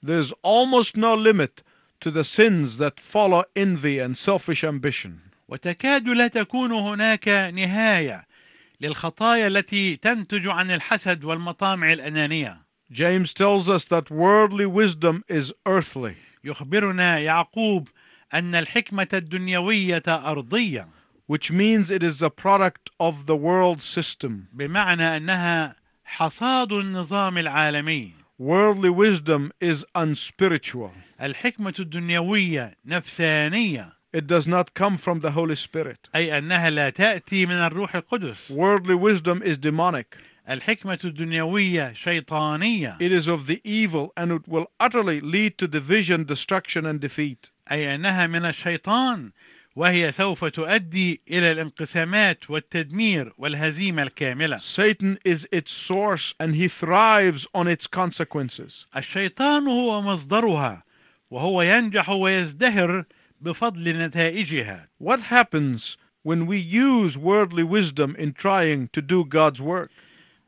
There's 0.05 0.33
almost 0.43 0.97
no 0.97 1.15
limit 1.15 1.63
to 2.03 2.11
the 2.11 2.25
sins 2.25 2.77
that 2.79 3.01
follow 3.01 3.45
envy 3.57 3.99
and 3.99 4.17
selfish 4.17 4.63
ambition. 4.65 5.21
وتكاد 5.49 6.09
لا 6.09 6.29
تكون 6.29 6.73
هناك 6.73 7.29
نهاية 7.55 8.27
للخطايا 8.81 9.47
التي 9.47 9.97
تنتج 9.97 10.49
عن 10.49 10.71
الحسد 10.71 11.25
والمطامع 11.25 11.93
الأنانية 11.93 12.59
James 12.91 13.33
tells 13.33 13.69
us 13.71 13.85
that 13.87 14.11
worldly 14.11 14.67
wisdom 14.67 15.25
is 15.29 15.53
earthly. 15.67 16.15
يخبرنا 16.45 17.19
يعقوب 17.19 17.89
أن 18.35 18.55
الحكمة 18.55 19.09
الدنيوية 19.13 20.03
أرضية 20.09 20.89
which 21.29 21.51
means 21.53 21.91
it 21.91 22.03
is 22.03 22.23
a 22.23 22.31
product 22.31 22.91
of 22.99 23.27
the 23.27 23.37
world 23.37 23.81
system. 23.81 24.49
بمعنى 24.53 25.17
أنها 25.17 25.77
حصاد 26.05 26.73
النظام 26.73 27.39
العالمي 27.39 28.13
Worldly 28.39 28.91
wisdom 28.91 29.53
is 29.61 29.85
unspiritual. 29.95 30.91
الحكمة 31.23 31.75
الدنيوية 31.81 32.77
نفسانية 32.85 33.93
It 34.15 34.27
does 34.27 34.47
not 34.47 34.75
come 34.75 34.99
from 34.99 35.21
the 35.21 35.31
Holy 35.31 35.57
Spirit. 35.57 36.09
أي 36.15 36.39
أنها 36.39 36.71
لا 36.71 36.91
تأتي 36.91 37.47
من 37.47 37.53
الروح 37.55 37.97
القدس 37.97 38.53
Worldly 38.53 38.95
wisdom 38.95 39.43
is 39.43 39.57
demonic. 39.59 40.17
الحكمة 40.51 40.99
الدنيوية 41.05 41.93
شيطانية 41.93 42.97
It 43.01 43.13
is 43.13 43.29
of 43.29 43.47
the 43.47 43.61
evil 43.65 44.13
and 44.17 44.33
it 44.33 44.49
will 44.49 44.67
utterly 44.81 45.21
lead 45.21 45.57
to 45.59 45.69
division, 45.69 46.25
destruction, 46.25 46.85
and 46.87 47.01
defeat. 47.01 47.51
أي 47.71 47.95
أنها 47.95 48.27
من 48.27 48.45
الشيطان 48.45 49.31
وهي 49.77 50.13
سوف 50.13 50.45
تؤدي 50.45 51.21
إلى 51.31 51.53
الانقسامات 51.53 52.51
والتدمير 52.51 53.33
والهزيمة 53.39 54.03
الكاملة 54.03 54.59
Satan 54.59 55.19
is 55.25 55.47
its 55.53 55.71
source 55.73 56.35
and 56.41 56.55
he 56.55 56.69
thrives 56.69 57.47
on 57.55 57.67
its 57.69 57.87
consequences. 57.87 58.87
الشيطان 58.97 59.69
هو 59.69 60.03
مصدرها 60.03 60.83
وهو 61.32 61.62
ينجح 61.62 62.10
ويزدهر 62.10 63.06
بفضل 63.42 63.98
نتائجها 63.98 64.88
What 65.04 65.20
happens 65.22 65.98
when 66.24 66.46
we 66.46 66.58
use 66.58 67.18
worldly 67.18 67.64
wisdom 67.64 68.16
in 68.18 68.34
trying 68.34 68.90
to 68.94 69.02
do 69.02 69.24
God's 69.26 69.62
work? 69.62 69.90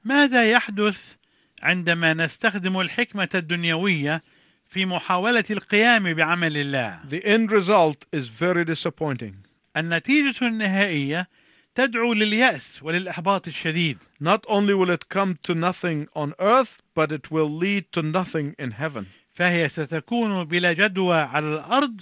ماذا 0.05 0.51
يحدث 0.51 1.15
عندما 1.61 2.13
نستخدم 2.13 2.79
الحكمة 2.79 3.29
الدنيوية 3.35 4.23
في 4.69 4.85
محاولة 4.85 5.43
القيام 5.49 6.13
بعمل 6.13 6.57
الله 6.57 6.99
The 7.09 7.23
end 7.25 7.51
result 7.51 8.05
is 8.11 8.27
very 8.27 8.65
disappointing. 8.65 9.33
النتيجة 9.77 10.47
النهائية 10.47 11.27
تدعو 11.75 12.13
لليأس 12.13 12.83
وللإحباط 12.83 13.47
الشديد 13.47 13.97
Not 14.21 14.45
only 14.47 14.73
will 14.73 14.89
it 14.89 15.09
come 15.09 15.37
to 15.43 15.53
nothing 15.55 16.07
on 16.15 16.33
earth, 16.39 16.81
but 16.95 17.11
it 17.11 17.31
will 17.31 17.49
lead 17.49 17.85
to 17.93 18.01
nothing 18.01 18.55
in 18.59 18.71
heaven. 18.71 19.07
فهي 19.34 19.68
ستكون 19.68 20.44
بلا 20.44 20.72
جدوى 20.72 21.16
على 21.16 21.54
الأرض 21.54 22.00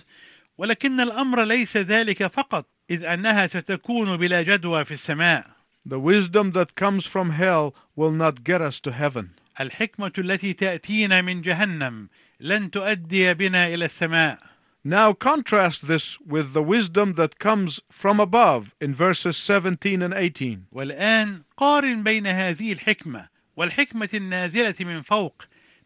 ولكن 0.58 1.00
الأمر 1.00 1.44
ليس 1.44 1.76
ذلك 1.76 2.26
فقط 2.26 2.66
إذ 2.90 3.04
أنها 3.04 3.46
ستكون 3.46 4.16
بلا 4.16 4.42
جدوى 4.42 4.84
في 4.84 4.94
السماء 4.94 5.44
The 5.84 5.98
wisdom 5.98 6.52
that 6.52 6.76
comes 6.76 7.06
from 7.06 7.30
hell 7.30 7.74
will 7.96 8.12
not 8.12 8.44
get 8.44 8.60
us 8.60 8.80
to 8.80 8.92
heaven. 8.92 9.30
الحكمة 9.60 10.12
التي 10.18 10.52
تأتينا 10.52 11.20
من 11.22 11.42
جهنم 11.42 12.08
لن 12.40 12.70
تؤدي 12.70 13.34
بنا 13.34 13.66
إلى 13.66 13.84
السماء 13.84 14.38
Now 14.84 15.12
contrast 15.12 15.86
this 15.86 16.18
with 16.20 16.52
the 16.52 16.62
wisdom 16.62 17.14
that 17.14 17.38
comes 17.38 17.80
from 17.88 18.20
above 18.20 18.74
in 18.80 18.94
verses 18.94 19.36
17 19.36 20.02
and 20.02 20.12
18. 20.12 20.66
والآن 20.72 21.42
قارن 21.56 22.02
بين 22.02 22.26
هذه 22.26 22.72
الحكمة 22.72 23.28
والحكمة 23.56 24.08
النازلة 24.14 24.74
من 24.80 25.02
فوق 25.02 25.42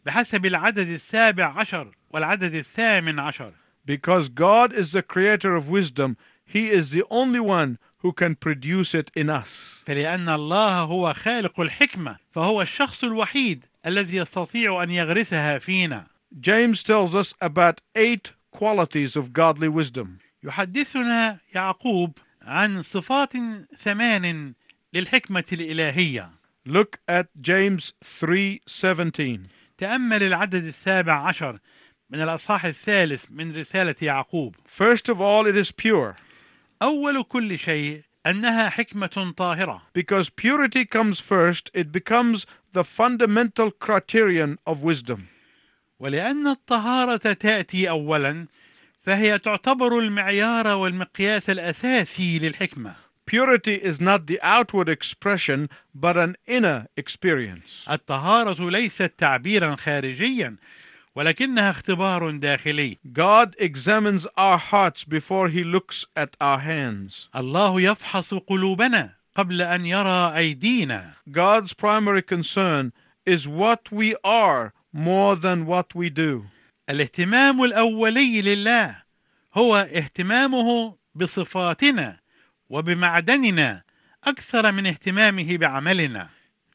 بحسب 0.06 0.46
العدد 0.46 0.88
السابع 0.88 1.44
عشر 1.60 1.90
والعدد 2.10 2.54
الثامن 2.54 3.18
عشر 3.18 3.52
Because 3.84 4.28
God 4.28 4.72
is 4.72 4.92
the 4.92 5.02
creator 5.02 5.54
of 5.54 5.68
wisdom, 5.68 6.16
He 6.44 6.70
is 6.70 6.90
the 6.90 7.04
only 7.10 7.40
one 7.40 7.78
who 7.98 8.12
can 8.12 8.34
produce 8.36 8.94
it 8.94 9.10
in 9.16 9.28
us. 9.28 9.82
فلأن 9.86 10.28
الله 10.28 10.82
هو 10.82 11.14
خالق 11.14 11.60
الحكمة 11.60 12.16
فهو 12.30 12.62
الشخص 12.62 13.04
الوحيد 13.04 13.64
الذي 13.86 14.16
يستطيع 14.16 14.82
أن 14.82 14.90
يغرسها 14.90 15.58
فينا 15.58 16.06
James 16.40 16.82
tells 16.82 17.14
us 17.14 17.34
about 17.40 17.80
eight 17.96 18.32
qualities 18.52 19.16
of 19.16 19.32
godly 19.32 19.68
wisdom. 19.68 20.18
يحدثنا 20.42 21.38
يعقوب 21.54 22.18
عن 22.42 22.82
صفات 22.82 23.32
ثمان 23.78 24.54
للحكمة 24.92 25.44
الإلهية 25.52 26.30
Look 26.68 26.98
at 27.08 27.26
James 27.40 27.92
3:17. 28.04 29.46
تأمل 29.78 30.22
العدد 30.22 30.64
السابع 30.64 31.28
عشر 31.28 31.58
من 32.10 32.22
الأصحاح 32.22 32.64
الثالث 32.64 33.24
من 33.30 33.56
رسالة 33.56 33.94
يعقوب. 34.02 34.54
First 34.66 35.08
of 35.08 35.20
all, 35.20 35.46
it 35.46 35.56
is 35.56 35.70
pure, 35.70 36.14
أول 36.82 37.22
كل 37.22 37.58
شيء 37.58 38.02
أنها 38.26 38.68
حكمة 38.68 39.34
طاهرة. 39.36 39.82
Because 39.92 40.30
purity 40.30 40.84
comes 40.84 41.20
first, 41.20 41.70
it 41.74 41.92
becomes 41.92 42.46
the 42.72 42.84
fundamental 42.84 43.70
criterion 43.70 44.58
of 44.66 44.82
wisdom. 44.82 45.28
ولأن 46.00 46.46
الطهارة 46.46 47.32
تأتي 47.32 47.90
أولا 47.90 48.46
فهي 49.02 49.38
تعتبر 49.38 49.98
المعيار 49.98 50.66
والمقياس 50.66 51.50
الأساسي 51.50 52.38
للحكمة. 52.38 53.05
Purity 53.26 53.74
is 53.74 54.00
not 54.00 54.26
the 54.28 54.38
outward 54.40 54.88
expression, 54.88 55.68
but 55.92 56.16
an 56.16 56.36
inner 56.46 56.86
experience. 56.96 57.84
الطهارة 57.90 58.70
ليست 58.70 59.12
تعبيرا 59.18 59.76
خارجيا 59.76 60.56
ولكنها 61.16 61.70
اختبار 61.70 62.30
داخلي 62.30 62.98
God 63.12 63.56
examines 63.58 64.26
our 64.36 64.58
hearts 64.58 65.04
before 65.04 65.48
he 65.48 65.64
looks 65.64 66.06
at 66.14 66.36
our 66.40 66.58
hands. 66.58 67.28
الله 67.34 67.80
يفحص 67.80 68.34
قلوبنا 68.34 69.10
قبل 69.34 69.62
أن 69.62 69.86
يرى 69.86 70.36
أيدينا 70.36 71.14
God's 71.30 71.72
primary 71.72 72.22
concern 72.22 72.92
is 73.26 73.48
what 73.48 73.90
we 73.90 74.14
are 74.22 74.72
more 74.92 75.34
than 75.34 75.66
what 75.66 75.94
we 75.94 76.10
do. 76.10 76.46
الاهتمام 76.88 77.64
الأولي 77.64 78.42
لله 78.42 79.02
هو 79.54 79.76
اهتمامه 79.76 80.96
بصفاتنا 81.14 82.25
وبمعدننا 82.70 83.82
أكثر 84.24 84.72
من 84.72 84.86
اهتمامه 84.86 85.56
بعملنا 85.56 86.28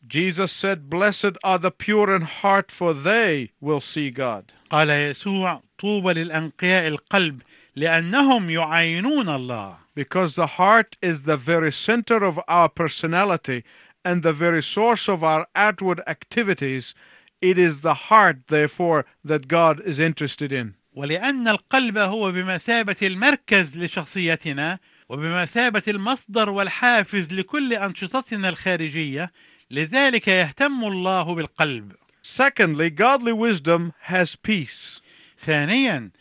Jesus 0.08 0.52
said, 0.52 0.90
Blessed 0.90 1.38
are 1.44 1.60
the 1.60 1.70
pure 1.70 2.16
in 2.16 2.24
heart, 2.24 2.72
for 2.72 2.94
they 2.94 3.52
will 3.62 3.80
see 3.80 4.10
God. 4.10 4.52
قال 4.70 4.90
يسوع 4.90 5.62
طوبى 5.80 6.14
للأنقياء 6.14 6.88
القلب 6.88 7.42
لأنهم 7.76 8.50
يعاينون 8.50 9.30
الله 9.30 9.76
Because 9.94 10.36
the 10.36 10.48
heart 10.48 10.98
is 11.02 11.24
the 11.24 11.38
very 11.38 11.72
center 11.72 12.24
of 12.24 12.40
our 12.48 12.70
personality 12.70 13.64
and 14.04 14.24
the 14.24 14.34
very 14.34 14.64
source 14.64 15.08
of 15.08 15.24
our 15.24 15.46
outward 15.56 16.02
activities, 16.08 16.96
it 17.42 17.58
is 17.58 17.82
the 17.82 17.94
heart, 17.94 18.48
therefore, 18.48 19.06
that 19.24 19.48
God 19.48 19.80
is 19.82 20.00
interested 20.00 20.52
in. 20.52 20.74
ولأن 20.96 21.48
القلب 21.48 21.98
هو 21.98 22.32
بمثابة 22.32 22.96
المركز 23.02 23.78
لشخصيتنا 23.78 24.80
وبمثابة 25.12 25.84
المصدر 25.88 26.50
والحافز 26.50 27.34
لكل 27.34 27.74
أنشطتنا 27.74 28.50
الخارجية 28.50 29.32
لذلك 29.72 30.28
يهتم 30.28 30.84
الله 30.84 31.36
بالقلب 31.36 31.92
Secondly, 32.24 32.90
godly 32.90 33.34
wisdom 33.34 33.94
has 34.00 34.36
peace. 34.36 35.02
ثانيا 35.40 36.12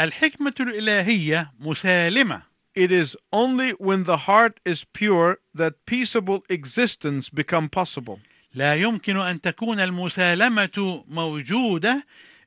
الحكمة 0.00 0.54
الإلهية 0.60 1.52
مسالمة 1.60 2.42
It 2.76 2.90
is 2.92 3.16
only 3.32 3.70
when 3.78 4.02
the 4.02 4.16
heart 4.26 4.60
is 4.66 4.84
pure 4.84 5.38
that 5.54 5.86
peaceable 5.86 6.44
existence 6.50 7.30
become 7.30 7.68
possible. 7.70 8.18
لا 8.54 8.74
يمكن 8.74 9.16
أن 9.16 9.40
تكون 9.40 9.80
المسالمة 9.80 11.04
موجودة 11.08 12.06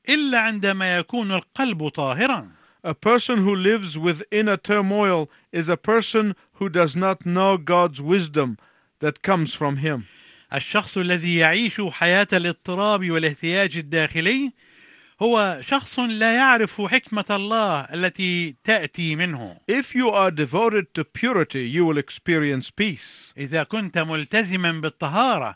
إلا 0.10 0.40
عندما 0.40 0.98
يكون 0.98 1.32
القلب 1.32 1.88
طاهرا 1.88 2.57
A 2.85 2.95
person 2.95 3.39
who 3.39 3.55
lives 3.55 3.97
with 3.97 4.25
inner 4.31 4.57
turmoil 4.57 5.31
is 5.53 5.69
a 5.69 5.77
person 5.77 6.35
who 6.55 6.69
does 6.69 6.97
not 6.97 7.25
know 7.25 7.57
God's 7.57 8.03
wisdom 8.03 8.59
that 9.01 9.23
comes 9.23 9.55
from 9.55 9.77
him. 9.77 10.07
الشخص 10.53 10.99
الذي 10.99 11.37
يعيش 11.37 11.81
حياة 11.81 12.29
الاضطراب 12.33 13.11
والاحتياج 13.11 13.77
الداخلي 13.77 14.53
هو 15.23 15.59
شخص 15.61 15.99
لا 15.99 16.35
يعرف 16.35 16.81
حكمة 16.81 17.25
الله 17.31 17.81
التي 17.81 18.55
تأتي 18.65 19.17
منه 19.17 19.57
If 19.69 19.95
you 19.95 20.11
are 20.11 20.31
devoted 20.31 20.95
to 20.95 21.05
purity, 21.05 21.69
you 21.69 21.87
will 21.87 21.99
experience 21.99 22.71
peace. 22.71 23.33
إذا 23.37 23.63
كنت 23.63 23.99
ملتزما 23.99 24.73
بالطهارة 24.73 25.55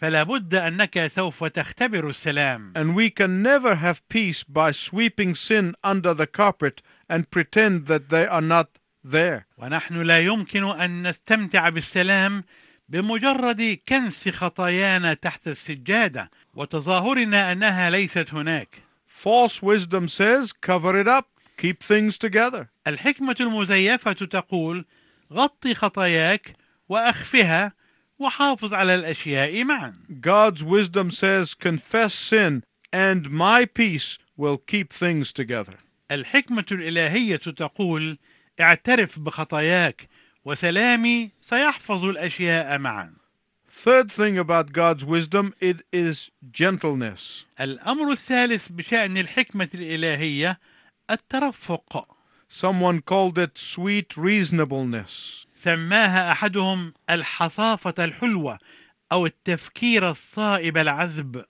فلا 0.00 0.22
بد 0.22 0.54
أنك 0.54 1.06
سوف 1.06 1.44
تختبر 1.44 2.10
السلام 2.10 2.72
And 2.74 2.94
we 2.94 3.10
can 3.10 3.42
never 3.42 3.74
have 3.74 4.00
peace 4.08 4.42
by 4.42 4.70
sweeping 4.72 5.34
sin 5.34 5.74
under 5.84 6.14
the 6.14 6.26
carpet 6.26 6.80
and 7.10 7.30
pretend 7.30 7.86
that 7.86 8.08
they 8.08 8.26
are 8.26 8.40
not 8.40 8.78
there. 9.04 9.46
ونحن 9.58 10.02
لا 10.02 10.20
يمكن 10.20 10.64
أن 10.64 11.08
نستمتع 11.08 11.68
بالسلام 11.68 12.44
بمجرد 12.88 13.78
كنس 13.88 14.28
خطايانا 14.28 15.14
تحت 15.14 15.48
السجادة 15.48 16.30
وتظاهرنا 16.54 17.52
أنها 17.52 17.90
ليست 17.90 18.34
هناك 18.34 18.68
False 19.06 19.62
wisdom 19.62 20.08
says, 20.08 20.52
cover 20.52 20.96
it 20.96 21.08
up, 21.08 21.26
keep 21.58 21.82
things 21.82 22.16
together. 22.16 22.68
الحكمة 22.86 23.36
المزيفة 23.40 24.12
تقول 24.12 24.84
غطي 25.32 25.74
خطاياك 25.74 26.56
وأخفها 26.88 27.79
وحافظ 28.19 28.73
على 28.73 28.95
الأشياء 28.95 29.63
معا 29.63 29.93
God's 30.21 30.63
wisdom 30.63 31.11
says, 31.11 31.53
confess 31.53 32.13
sin, 32.13 32.63
and 32.93 33.29
my 33.29 33.65
peace 33.65 34.17
will 34.37 34.57
keep 34.57 34.93
things 34.93 35.33
together. 35.33 35.77
الحكمة 36.11 36.65
الإلهية 36.71 37.35
تقول 37.37 38.17
اعترف 38.59 39.19
بخطاياك 39.19 40.09
وسلامي 40.45 41.31
سيحفظ 41.41 42.05
الأشياء 42.05 42.77
معا 42.77 43.13
Third 43.67 44.09
thing 44.09 44.37
about 44.37 44.71
God's 44.71 45.03
wisdom, 45.03 45.53
it 45.59 45.81
is 45.91 46.31
gentleness. 46.51 47.45
الأمر 47.59 48.11
الثالث 48.11 48.69
بشأن 48.71 49.17
الحكمة 49.17 49.69
الإلهية 49.73 50.59
الترفق 51.09 52.07
Someone 52.47 53.01
called 53.01 53.37
it 53.37 53.57
sweet 53.57 54.15
reasonableness. 54.15 55.45
سماها 55.62 56.32
أحدهم 56.32 56.94
الحصافة 57.10 57.94
الحلوة 58.04 58.58
أو 59.12 59.26
التفكير 59.26 60.10
الصائب 60.10 60.78
العذب 60.78 61.44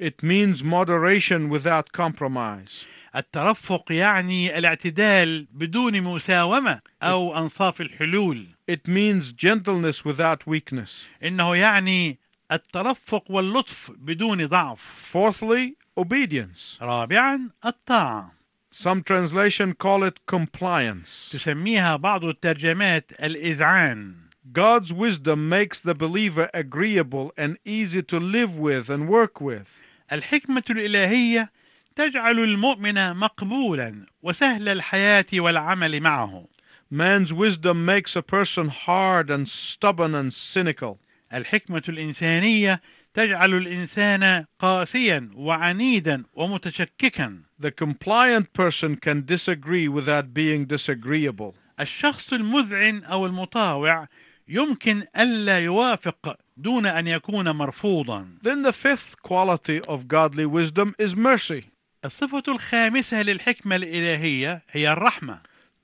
It 0.00 0.22
means 0.22 0.62
moderation 0.62 1.48
without 1.50 1.90
compromise. 1.92 2.86
الترفق 3.16 3.92
يعني 3.92 4.58
الاعتدال 4.58 5.46
بدون 5.50 6.00
مساومة 6.02 6.80
أو 7.02 7.38
أنصاف 7.38 7.80
الحلول 7.80 8.46
It 8.70 8.88
means 8.88 9.32
gentleness 9.32 10.04
without 10.04 10.46
weakness. 10.46 11.06
إنه 11.24 11.56
يعني 11.56 12.18
الترفق 12.52 13.24
واللطف 13.30 13.90
بدون 13.96 14.46
ضعف 14.46 15.12
Fourthly, 15.12 15.72
obedience. 16.00 16.82
رابعا 16.82 17.50
الطاعة 17.66 18.37
Some 18.71 19.03
translation 19.03 19.73
call 19.73 20.03
it 20.03 20.25
compliance. 20.25 21.29
تسميها 21.31 21.95
بعض 21.95 22.25
الترجمات 22.25 23.11
الإذعان 23.23 24.15
God's 24.51 24.91
wisdom 24.91 25.47
makes 25.47 25.79
the 25.79 25.93
believer 25.95 26.49
agreeable 26.53 27.31
and 27.37 27.57
easy 27.63 28.01
to 28.03 28.19
live 28.19 28.57
with 28.59 28.89
and 28.89 29.07
work 29.07 29.39
with. 29.39 29.67
الحكمة 30.11 30.63
الإلهية 30.69 31.51
تجعل 31.95 32.39
المؤمن 32.39 33.15
مقبولا 33.15 34.05
وسهل 34.23 34.69
الحياة 34.69 35.25
والعمل 35.33 36.01
معه 36.01 36.47
Man's 36.91 37.33
wisdom 37.33 37.85
makes 37.85 38.15
a 38.15 38.21
person 38.21 38.67
hard 38.67 39.31
and 39.31 39.47
stubborn 39.47 40.13
and 40.15 40.33
cynical. 40.33 40.99
الحكمة 41.33 41.83
الإنسانية 41.89 42.81
تجعل 43.18 43.54
الإنسان 43.54 44.44
قاسيا 44.58 45.30
وعنيدا 45.34 46.24
ومتشككا 46.34 47.42
The 47.58 47.70
compliant 47.72 48.52
person 48.52 48.94
can 48.94 49.24
disagree 49.26 49.88
without 49.88 50.32
being 50.32 50.66
disagreeable. 50.66 51.54
الشخص 51.80 52.32
المذعن 52.32 53.04
أو 53.04 53.26
المطاوع 53.26 54.08
يمكن 54.48 55.02
ألا 55.16 55.58
يوافق 55.58 56.36
دون 56.56 56.86
أن 56.86 57.08
يكون 57.08 57.50
مرفوضا 57.50 58.28
Then 58.42 58.62
the 58.62 58.72
fifth 58.72 59.20
quality 59.22 59.80
of 59.88 60.06
godly 60.06 60.46
wisdom 60.46 60.94
is 60.98 61.16
mercy. 61.16 61.64
الصفة 62.04 62.42
الخامسة 62.48 63.22
للحكمة 63.22 63.76
الإلهية 63.76 64.62
هي 64.70 64.92
الرحمة 64.92 65.38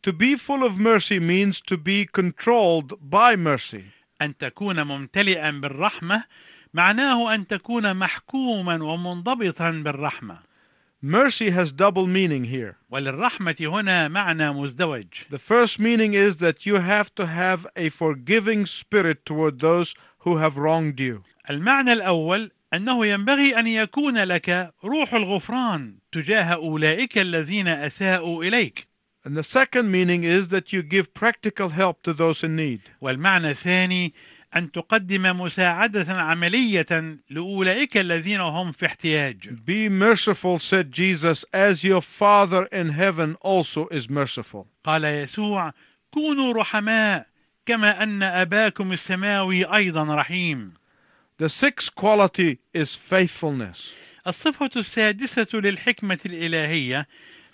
To 0.06 0.12
be 0.12 0.36
full 0.36 0.62
of 0.62 0.78
mercy 0.78 1.18
means 1.18 1.60
to 1.60 1.76
be 1.76 2.06
controlled 2.06 2.92
by 3.00 3.34
mercy. 3.34 3.84
أن 4.22 4.36
تكون 4.38 4.82
ممتلئا 4.82 5.50
بالرحمة 5.50 6.24
معناه 6.74 7.34
أن 7.34 7.46
تكون 7.46 7.96
محكوما 7.96 8.82
ومنضبطا 8.84 9.70
بالرحمة 9.70 10.38
Mercy 11.02 11.50
has 11.50 11.70
double 11.70 12.06
meaning 12.06 12.44
here. 12.44 12.76
وللرحمة 12.90 13.56
هنا 13.60 14.08
معنى 14.08 14.52
مزدوج 14.52 15.06
The 15.30 15.38
first 15.38 15.78
meaning 15.78 16.14
is 16.14 16.38
that 16.38 16.64
you 16.66 16.76
have 16.76 17.14
to 17.14 17.26
have 17.26 17.66
a 17.76 17.90
forgiving 17.90 18.64
spirit 18.66 19.24
toward 19.26 19.60
those 19.60 19.94
who 20.20 20.38
have 20.38 20.56
wronged 20.56 20.98
you. 21.00 21.22
المعنى 21.50 21.92
الأول 21.92 22.50
أنه 22.74 23.06
ينبغي 23.06 23.58
أن 23.58 23.66
يكون 23.66 24.18
لك 24.18 24.72
روح 24.84 25.14
الغفران 25.14 25.94
تجاه 26.12 26.54
أولئك 26.54 27.18
الذين 27.18 27.68
أساءوا 27.68 28.44
إليك 28.44 28.88
And 29.26 29.36
the 29.36 29.42
second 29.42 29.90
meaning 29.90 30.24
is 30.24 30.48
that 30.48 30.72
you 30.72 30.82
give 30.82 31.14
practical 31.14 31.70
help 31.70 32.02
to 32.02 32.12
those 32.12 32.42
in 32.44 32.56
need. 32.56 32.80
والمعنى 33.00 33.50
الثاني 33.50 34.12
أن 34.56 34.72
تقدم 34.72 35.40
مساعدة 35.40 36.12
عملية 36.22 37.18
لأولئك 37.30 37.96
الذين 37.96 38.40
هم 38.40 38.72
في 38.72 38.86
احتياج 38.86 39.48
Be 39.66 39.88
merciful, 39.88 40.58
said 40.58 40.92
Jesus, 40.92 41.44
as 41.52 41.84
your 41.84 42.00
Father 42.00 42.64
in 42.72 42.88
heaven 42.90 43.36
also 43.40 43.88
is 43.90 44.08
merciful. 44.10 44.66
قال 44.84 45.04
يسوع 45.04 45.72
كونوا 46.10 46.52
رحماء 46.52 47.26
كما 47.66 48.02
أن 48.02 48.22
أباكم 48.22 48.92
السماوي 48.92 49.64
أيضا 49.64 50.14
رحيم 50.14 50.72
The 51.38 51.48
sixth 51.48 51.94
quality 51.94 52.58
is 52.72 52.94
faithfulness. 52.94 53.92
الصفة 54.26 54.70
السادسة 54.76 55.46
للحكمة 55.54 56.18
الإلهية 56.26 57.06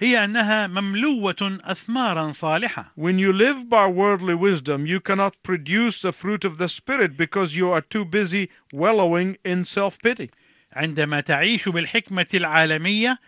هي 0.03 0.25
أنها 0.25 0.67
مملوة 0.67 1.59
أثمارا 1.65 2.33
صالحة 2.33 2.93
When 2.97 3.19
you 3.19 3.33
live 3.33 3.69
by 3.69 3.87
worldly 3.87 4.35
wisdom, 4.35 4.87
you 4.87 4.99
cannot 4.99 5.35
produce 5.43 6.01
the 6.01 6.13
fruit 6.13 6.43
of 6.47 6.57
the 6.57 6.69
Spirit 6.69 7.19
because 7.19 7.55
you 7.55 7.71
are 7.71 7.83
too 7.83 8.07
busy 8.07 8.49
wallowing 8.73 9.37
in 9.45 9.65
self 9.65 9.99
pity. 9.99 10.31
عندما 10.73 11.21
تعيش 11.21 11.69
بالحكمة 11.69 12.27
العالمية 12.35 13.19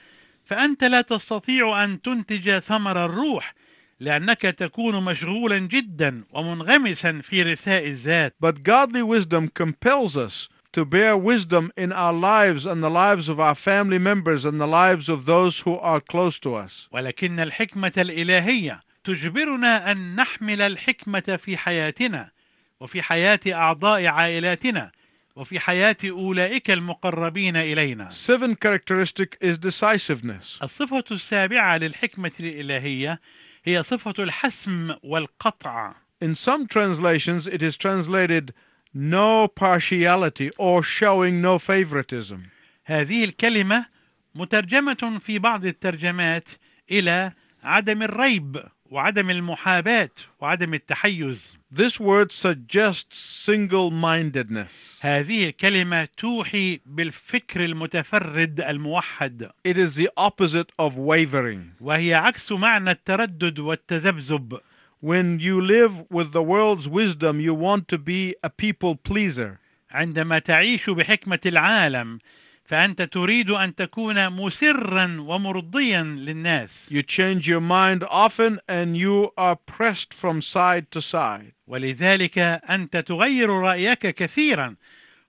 فأنت 0.44 0.84
لا 0.84 1.00
تستطيع 1.00 1.84
أن 1.84 2.02
تنتج 2.02 2.58
ثمر 2.58 3.04
الروح 3.04 3.54
لأنك 4.00 4.40
تكون 4.42 5.04
مشغولا 5.04 5.58
جدا 5.58 6.24
ومنغمسا 6.32 7.20
في 7.22 7.42
رثاء 7.42 7.86
الذات 7.86 8.34
But 8.40 8.62
godly 8.62 9.02
wisdom 9.02 9.48
compels 9.48 10.16
us 10.16 10.48
to 10.73 10.85
bear 10.85 11.17
wisdom 11.17 11.71
in 11.77 11.91
our 11.91 12.13
lives 12.13 12.65
and 12.65 12.83
the 12.83 12.89
lives 12.89 13.29
of 13.29 13.39
our 13.39 13.55
family 13.55 13.97
members 13.97 14.45
and 14.45 14.59
the 14.61 14.67
lives 14.67 15.09
of 15.09 15.25
those 15.25 15.61
who 15.61 15.75
are 15.77 15.99
close 16.01 16.39
to 16.39 16.55
us. 16.55 16.87
ولكن 16.91 17.39
الحكمة 17.39 17.93
الإلهية 17.97 18.79
تجبرنا 19.03 19.91
أن 19.91 20.15
نحمل 20.15 20.61
الحكمة 20.61 21.39
في 21.43 21.57
حياتنا 21.57 22.31
وفي 22.79 23.01
حياة 23.01 23.39
أعضاء 23.47 24.05
عائلاتنا 24.05 24.91
وفي 25.35 25.59
حياة 25.59 25.97
أولئك 26.05 26.71
المقربين 26.71 27.55
إلينا 27.57 28.09
Seventh 28.11 28.59
characteristic 28.59 29.37
is 29.41 29.57
decisiveness. 29.57 30.59
الصفة 30.63 31.03
السابعة 31.11 31.77
للحكمة 31.77 32.31
الإلهية 32.39 33.19
هي 33.65 33.83
صفة 33.83 34.13
الحسم 34.19 34.95
والقطع 35.03 35.93
In 36.19 36.33
some 36.35 36.65
translations, 36.67 37.47
it 37.47 37.61
is 37.61 37.77
translated 37.77 38.53
no 38.94 39.48
partiality 39.48 40.50
or 40.58 40.82
showing 40.82 41.40
no 41.40 41.58
favoritism. 41.58 42.40
هذه 42.84 43.24
الكلمة 43.24 43.86
مترجمة 44.34 45.18
في 45.20 45.38
بعض 45.38 45.64
الترجمات 45.66 46.48
إلى 46.90 47.32
عدم 47.62 48.02
الريب 48.02 48.62
وعدم 48.90 49.30
المحاباة 49.30 50.10
وعدم 50.40 50.74
التحيز 50.74 51.56
This 51.74 51.98
word 51.98 52.30
suggests 52.32 53.18
single 53.18 53.90
mindedness. 53.90 55.00
هذه 55.02 55.48
الكلمة 55.48 56.08
توحي 56.16 56.80
بالفكر 56.86 57.64
المتفرد 57.64 58.60
الموحد 58.60 59.50
It 59.68 59.76
is 59.78 59.96
the 59.96 60.08
opposite 60.16 60.72
of 60.78 60.96
wavering. 60.98 61.60
وهي 61.80 62.14
عكس 62.14 62.52
معنى 62.52 62.90
التردد 62.90 63.58
والتذبذب 63.58 64.58
When 65.01 65.39
you 65.39 65.61
live 65.61 66.05
with 66.09 66.31
the 66.31 66.41
world's 66.41 66.89
wisdom, 66.89 67.39
you 67.39 67.53
want 67.53 67.87
to 67.89 67.97
be 67.97 68.35
a 68.43 68.49
people 68.49 68.95
pleaser. 68.95 69.59
عندما 69.91 70.39
تعيش 70.39 70.89
بحكمة 70.89 71.39
العالم 71.45 72.19
فأنت 72.63 73.01
تريد 73.01 73.49
أن 73.49 73.75
تكون 73.75 74.29
مسرا 74.29 75.17
ومرضيا 75.19 76.03
للناس 76.03 76.89
You 76.91 77.01
change 77.03 77.47
your 77.47 77.61
mind 77.61 78.03
often 78.09 78.59
and 78.67 78.97
you 78.97 79.31
are 79.37 79.55
pressed 79.55 80.13
from 80.13 80.41
side 80.41 80.91
to 80.91 81.01
side. 81.01 81.53
ولذلك 81.67 82.37
أنت 82.69 82.97
تغير 82.97 83.49
رأيك 83.49 84.07
كثيرا 84.07 84.75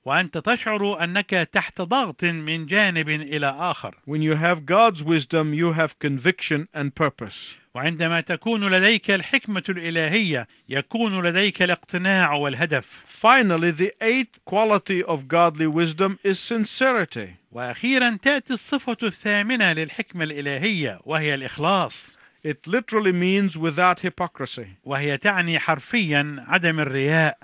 وأنت 0.04 0.38
تشعر 0.38 1.04
أنك 1.04 1.30
تحت 1.52 1.80
ضغط 1.80 2.24
من 2.24 2.66
جانب 2.66 3.08
إلى 3.08 3.46
آخر 3.46 3.94
When 4.06 4.22
you 4.22 4.34
have 4.34 4.66
God's 4.66 5.04
wisdom, 5.04 5.54
you 5.54 5.72
have 5.72 5.98
conviction 5.98 6.68
and 6.74 6.94
purpose. 6.94 7.56
وعندما 7.75 8.21
تكون 8.21 8.69
لديك 8.69 9.12
الحكمة 9.12 9.63
الإلهية 9.69 10.47
يكون 10.69 11.25
لديك 11.25 11.62
الاقتناع 11.62 12.33
والهدف 12.33 13.03
Finally, 13.07 13.71
the 13.71 13.91
eighth 14.01 14.39
quality 14.45 15.03
of 15.03 15.27
godly 15.27 15.67
wisdom 15.67 16.19
is 16.23 16.39
sincerity. 16.39 17.36
وأخيرا 17.51 18.17
تأتي 18.21 18.53
الصفة 18.53 18.97
الثامنة 19.03 19.73
للحكمة 19.73 20.23
الإلهية 20.23 20.99
وهي 21.05 21.33
الإخلاص 21.36 22.15
It 22.45 22.67
literally 22.67 23.13
means 23.13 23.57
without 23.57 23.99
hypocrisy. 24.01 24.67
وهي 24.83 25.17
تعني 25.17 25.59
حرفيا 25.59 26.45
عدم 26.47 26.79
الرياء 26.79 27.38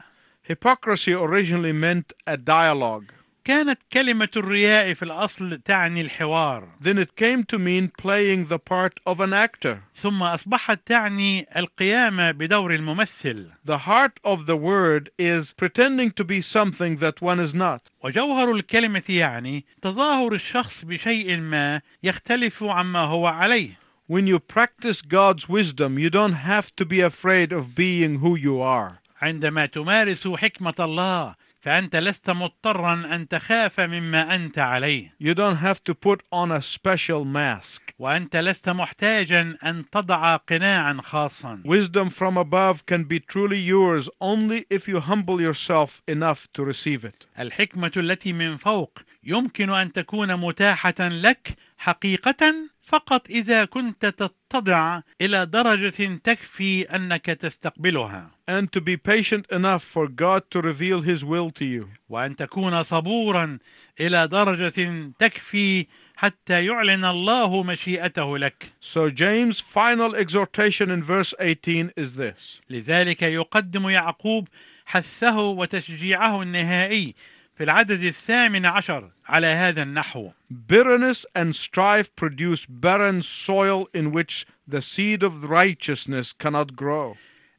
Hypocrisy 0.51 1.13
originally 1.13 1.71
meant 1.71 2.13
a 2.27 2.35
dialogue. 2.37 3.13
كانت 3.43 3.79
كلمة 3.93 4.29
الرياء 4.37 4.93
في 4.93 5.03
الأصل 5.03 5.57
تعني 5.65 6.01
الحوار 6.01 6.67
Then 6.81 6.97
it 6.97 7.15
came 7.15 7.43
to 7.43 7.57
mean 7.59 7.89
playing 8.01 8.45
the 8.45 8.59
part 8.59 8.99
of 9.05 9.19
an 9.19 9.33
actor. 9.33 9.77
ثم 9.95 10.23
أصبحت 10.23 10.79
تعني 10.85 11.45
القيام 11.57 12.31
بدور 12.31 12.75
الممثل 12.75 13.51
The 13.65 13.77
heart 13.77 14.19
of 14.23 14.45
the 14.45 14.55
word 14.57 15.09
is 15.17 15.53
pretending 15.53 16.11
to 16.11 16.23
be 16.23 16.41
something 16.41 16.97
that 16.97 17.21
one 17.21 17.39
is 17.39 17.53
not. 17.53 17.81
وجوهر 18.03 18.51
الكلمة 18.51 19.03
يعني 19.09 19.65
تظاهر 19.81 20.33
الشخص 20.33 20.85
بشيء 20.85 21.37
ما 21.37 21.81
يختلف 22.03 22.63
عما 22.63 22.99
هو 22.99 23.27
عليه 23.27 23.79
When 24.07 24.25
you 24.25 24.39
practice 24.39 25.03
God's 25.03 25.47
wisdom, 25.47 25.99
you 25.99 26.09
don't 26.09 26.33
have 26.33 26.75
to 26.77 26.85
be 26.85 26.99
afraid 26.99 27.53
of 27.53 27.75
being 27.75 28.19
who 28.19 28.35
you 28.35 28.59
are. 28.59 28.99
عندما 29.21 29.65
تمارس 29.65 30.27
حكمة 30.27 30.73
الله 30.79 31.35
فأنت 31.61 31.95
لست 31.95 32.29
مضطرا 32.29 32.93
أن 32.93 33.27
تخاف 33.27 33.79
مما 33.79 34.35
أنت 34.35 34.59
عليه 34.59 35.15
You 35.23 35.33
don't 35.33 35.57
have 35.57 35.83
to 35.83 35.93
put 35.93 36.21
on 36.31 36.51
a 36.51 36.61
special 36.61 37.25
mask. 37.25 37.81
وأنت 37.99 38.35
لست 38.35 38.69
محتاجا 38.69 39.57
أن 39.63 39.89
تضع 39.91 40.35
قناعا 40.35 40.97
خاصا 41.01 41.61
Wisdom 41.65 42.09
from 42.09 42.37
above 42.37 42.85
can 42.85 43.03
be 43.03 43.19
truly 43.19 43.59
yours 43.59 44.09
only 44.21 44.65
if 44.69 44.87
you 44.87 44.99
humble 44.99 45.41
yourself 45.41 46.01
enough 46.07 46.47
to 46.53 46.63
receive 46.63 47.03
it. 47.05 47.27
الحكمة 47.39 47.91
التي 47.97 48.33
من 48.33 48.57
فوق 48.57 48.99
يمكن 49.23 49.69
أن 49.69 49.91
تكون 49.91 50.35
متاحة 50.35 50.95
لك 50.99 51.55
حقيقة 51.77 52.69
فقط 52.83 53.29
إذا 53.29 53.65
كنت 53.65 54.05
تتضع 54.05 55.01
إلى 55.21 55.45
درجة 55.45 56.15
تكفي 56.23 56.81
أنك 56.81 57.25
تستقبلها 57.25 58.31
And 58.48 58.70
to 58.72 58.80
be 58.80 58.96
patient 58.96 59.46
enough 59.50 59.82
for 59.82 60.06
God 60.08 60.50
to 60.50 60.60
reveal 60.60 61.00
His 61.00 61.24
will 61.24 61.50
to 61.50 61.64
you. 61.64 61.88
وأن 62.10 62.36
تكون 62.36 62.82
صبورا 62.82 63.58
إلى 64.00 64.28
درجة 64.28 65.12
تكفي 65.18 65.86
حتى 66.16 66.64
يعلن 66.66 67.04
الله 67.04 67.62
مشيئته 67.62 68.38
لك 68.38 68.72
So, 68.80 69.08
James' 69.08 69.60
final 69.60 70.14
exhortation 70.14 70.90
in 70.90 71.02
verse 71.02 71.34
18 71.40 71.92
is 71.96 72.16
this 72.16 72.60
لذلك 72.70 73.22
يقدم 73.22 73.88
يعقوب 73.88 74.48
حثه 74.86 75.40
وتشجيعه 75.40 76.42
النهائي 76.42 77.14
في 77.56 77.64
العدد 77.64 78.02
الثامن 78.02 78.66
عشر 78.66 79.10
على 79.28 79.46
هذا 79.46 79.82
النحو 79.82 80.30
Bitterness 80.68 81.26
and 81.34 81.54
strife 81.54 82.14
produce 82.16 82.66
barren 82.66 83.22
soil 83.22 83.88
in 83.92 84.12
which 84.12 84.46
the 84.68 84.80
seed 84.80 85.22
of 85.22 85.50
righteousness 85.50 86.32
cannot 86.32 86.76
grow. 86.76 87.16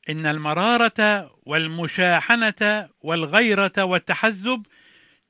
إن 0.09 0.27
المرارة 0.27 1.31
والمشاحنة 1.47 2.89
والغيرة 3.03 3.85
والتحزب 3.85 4.67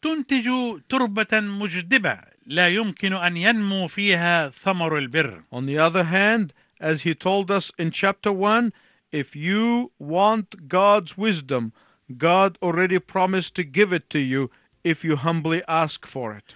تنتج 0.03 0.49
تربة 0.89 1.41
مجدبة 1.41 2.19
لا 2.47 2.69
يمكن 2.69 3.13
أن 3.13 3.37
ينمو 3.37 3.87
فيها 3.87 4.49
ثمر 4.49 4.99
البر 4.99 5.43
On 5.53 5.67
the 5.67 5.79
other 5.79 6.05
hand, 6.05 6.53
as 6.81 7.03
he 7.03 7.15
told 7.15 7.51
us 7.51 7.73
in 7.79 7.91
chapter 7.91 8.33
1, 8.33 8.73
if 9.13 9.37
you 9.37 9.93
want 9.99 10.69
God's 10.69 11.19
wisdom, 11.19 11.73
God 12.17 12.59
already 12.63 12.99
promised 12.99 13.55
to 13.57 13.65
give 13.65 13.93
it 13.93 14.09
to 14.11 14.19
you 14.19 14.51
if 14.85 15.05
you 15.05 15.17
humbly 15.17 15.63
ask 15.69 16.07
for 16.07 16.33
it. 16.33 16.55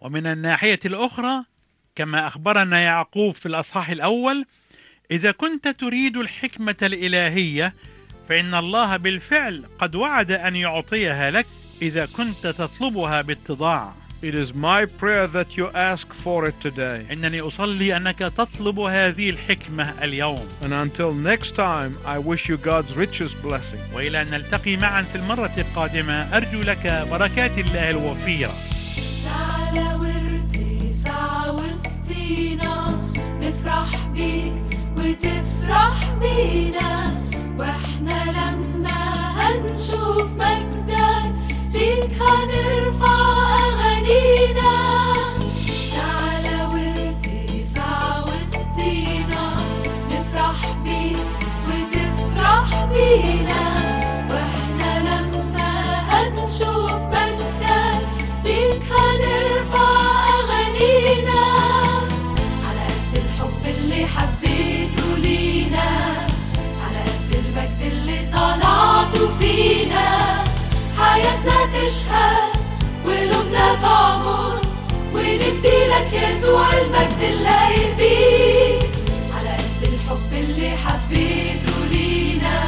ومن 0.00 0.26
الناحية 0.26 0.80
الأخرى 0.84 1.44
كما 1.96 2.26
أخبرنا 2.26 2.80
يعقوب 2.80 3.34
في 3.34 3.46
الأصحاح 3.46 3.90
الأول 3.90 4.46
إذا 5.10 5.30
كنت 5.30 5.68
تريد 5.68 6.16
الحكمة 6.16 6.76
الإلهية 6.82 7.74
فإن 8.28 8.54
الله 8.54 8.96
بالفعل 8.96 9.64
قد 9.78 9.94
وعد 9.94 10.32
أن 10.32 10.56
يعطيها 10.56 11.30
لك 11.30 11.46
إذا 11.82 12.06
كنت 12.06 12.46
تطلبها 12.46 13.22
باتضاع 13.22 13.94
It 14.22 14.34
is 14.34 14.54
my 14.54 14.86
prayer 14.86 15.26
that 15.26 15.54
you 15.58 15.66
ask 15.74 16.14
for 16.14 16.46
it 16.46 16.58
today. 16.62 17.12
إنني 17.12 17.40
أصلي 17.40 17.96
أنك 17.96 18.18
تطلب 18.18 18.78
هذه 18.80 19.30
الحكمة 19.30 20.04
اليوم 20.04 20.46
And 20.62 20.72
until 20.72 21.12
next 21.12 21.54
time, 21.54 21.92
I 22.06 22.18
wish 22.18 22.48
you 22.48 22.56
God's 22.56 22.96
richest 22.96 23.42
blessing. 23.42 23.80
وإلى 23.94 24.22
أن 24.22 24.30
نلتقي 24.30 24.76
معا 24.76 25.02
في 25.02 25.16
المرة 25.16 25.52
القادمة 25.58 26.36
أرجو 26.36 26.60
لك 26.62 27.06
بركات 27.10 27.58
الله 27.58 27.90
الوفيرة 27.90 28.54
تعالى 29.24 29.94
وارتفع 29.94 31.50
وسطينا 31.50 33.00
نفرح 33.42 34.06
بيك 34.06 34.73
وتفرح 35.04 36.10
بينا 36.20 37.14
وإحنا 37.58 38.24
لما 38.30 39.00
هنشوف 39.36 40.32
مجدك 40.32 41.32
ليك 41.72 42.10
هنرفع 42.20 43.16
أغانينا. 43.68 44.72
تشهد 71.84 72.52
وقلوبنا 73.06 73.74
تعمر 73.82 74.60
وندي 75.14 75.78
لك 75.88 76.10
يسوع 76.12 76.68
المجد 76.72 77.20
اللايق 77.22 77.96
بيك 77.96 78.90
على 79.36 79.50
قد 79.56 79.82
الحب 79.92 80.32
اللي 80.32 80.70
حبيته 80.70 81.84
لينا 81.90 82.60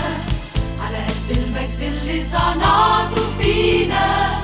على 0.81 0.96
قد 0.98 1.31
المجد 1.31 1.81
اللي 1.81 2.22
صنعته 2.22 3.22
فينا. 3.40 4.37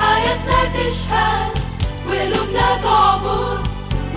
حياتنا 0.00 0.60
تشهد 0.74 1.58
وقلوبنا 2.08 2.80
تعمر 2.82 3.58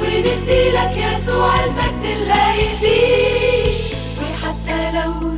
وندي 0.01 0.71
لك 0.71 0.93
يسوع 0.97 1.55
المجد 1.63 2.03
اللايق 2.17 2.79
بيك 2.81 3.97
وحتى 4.21 4.91
لو 4.91 5.38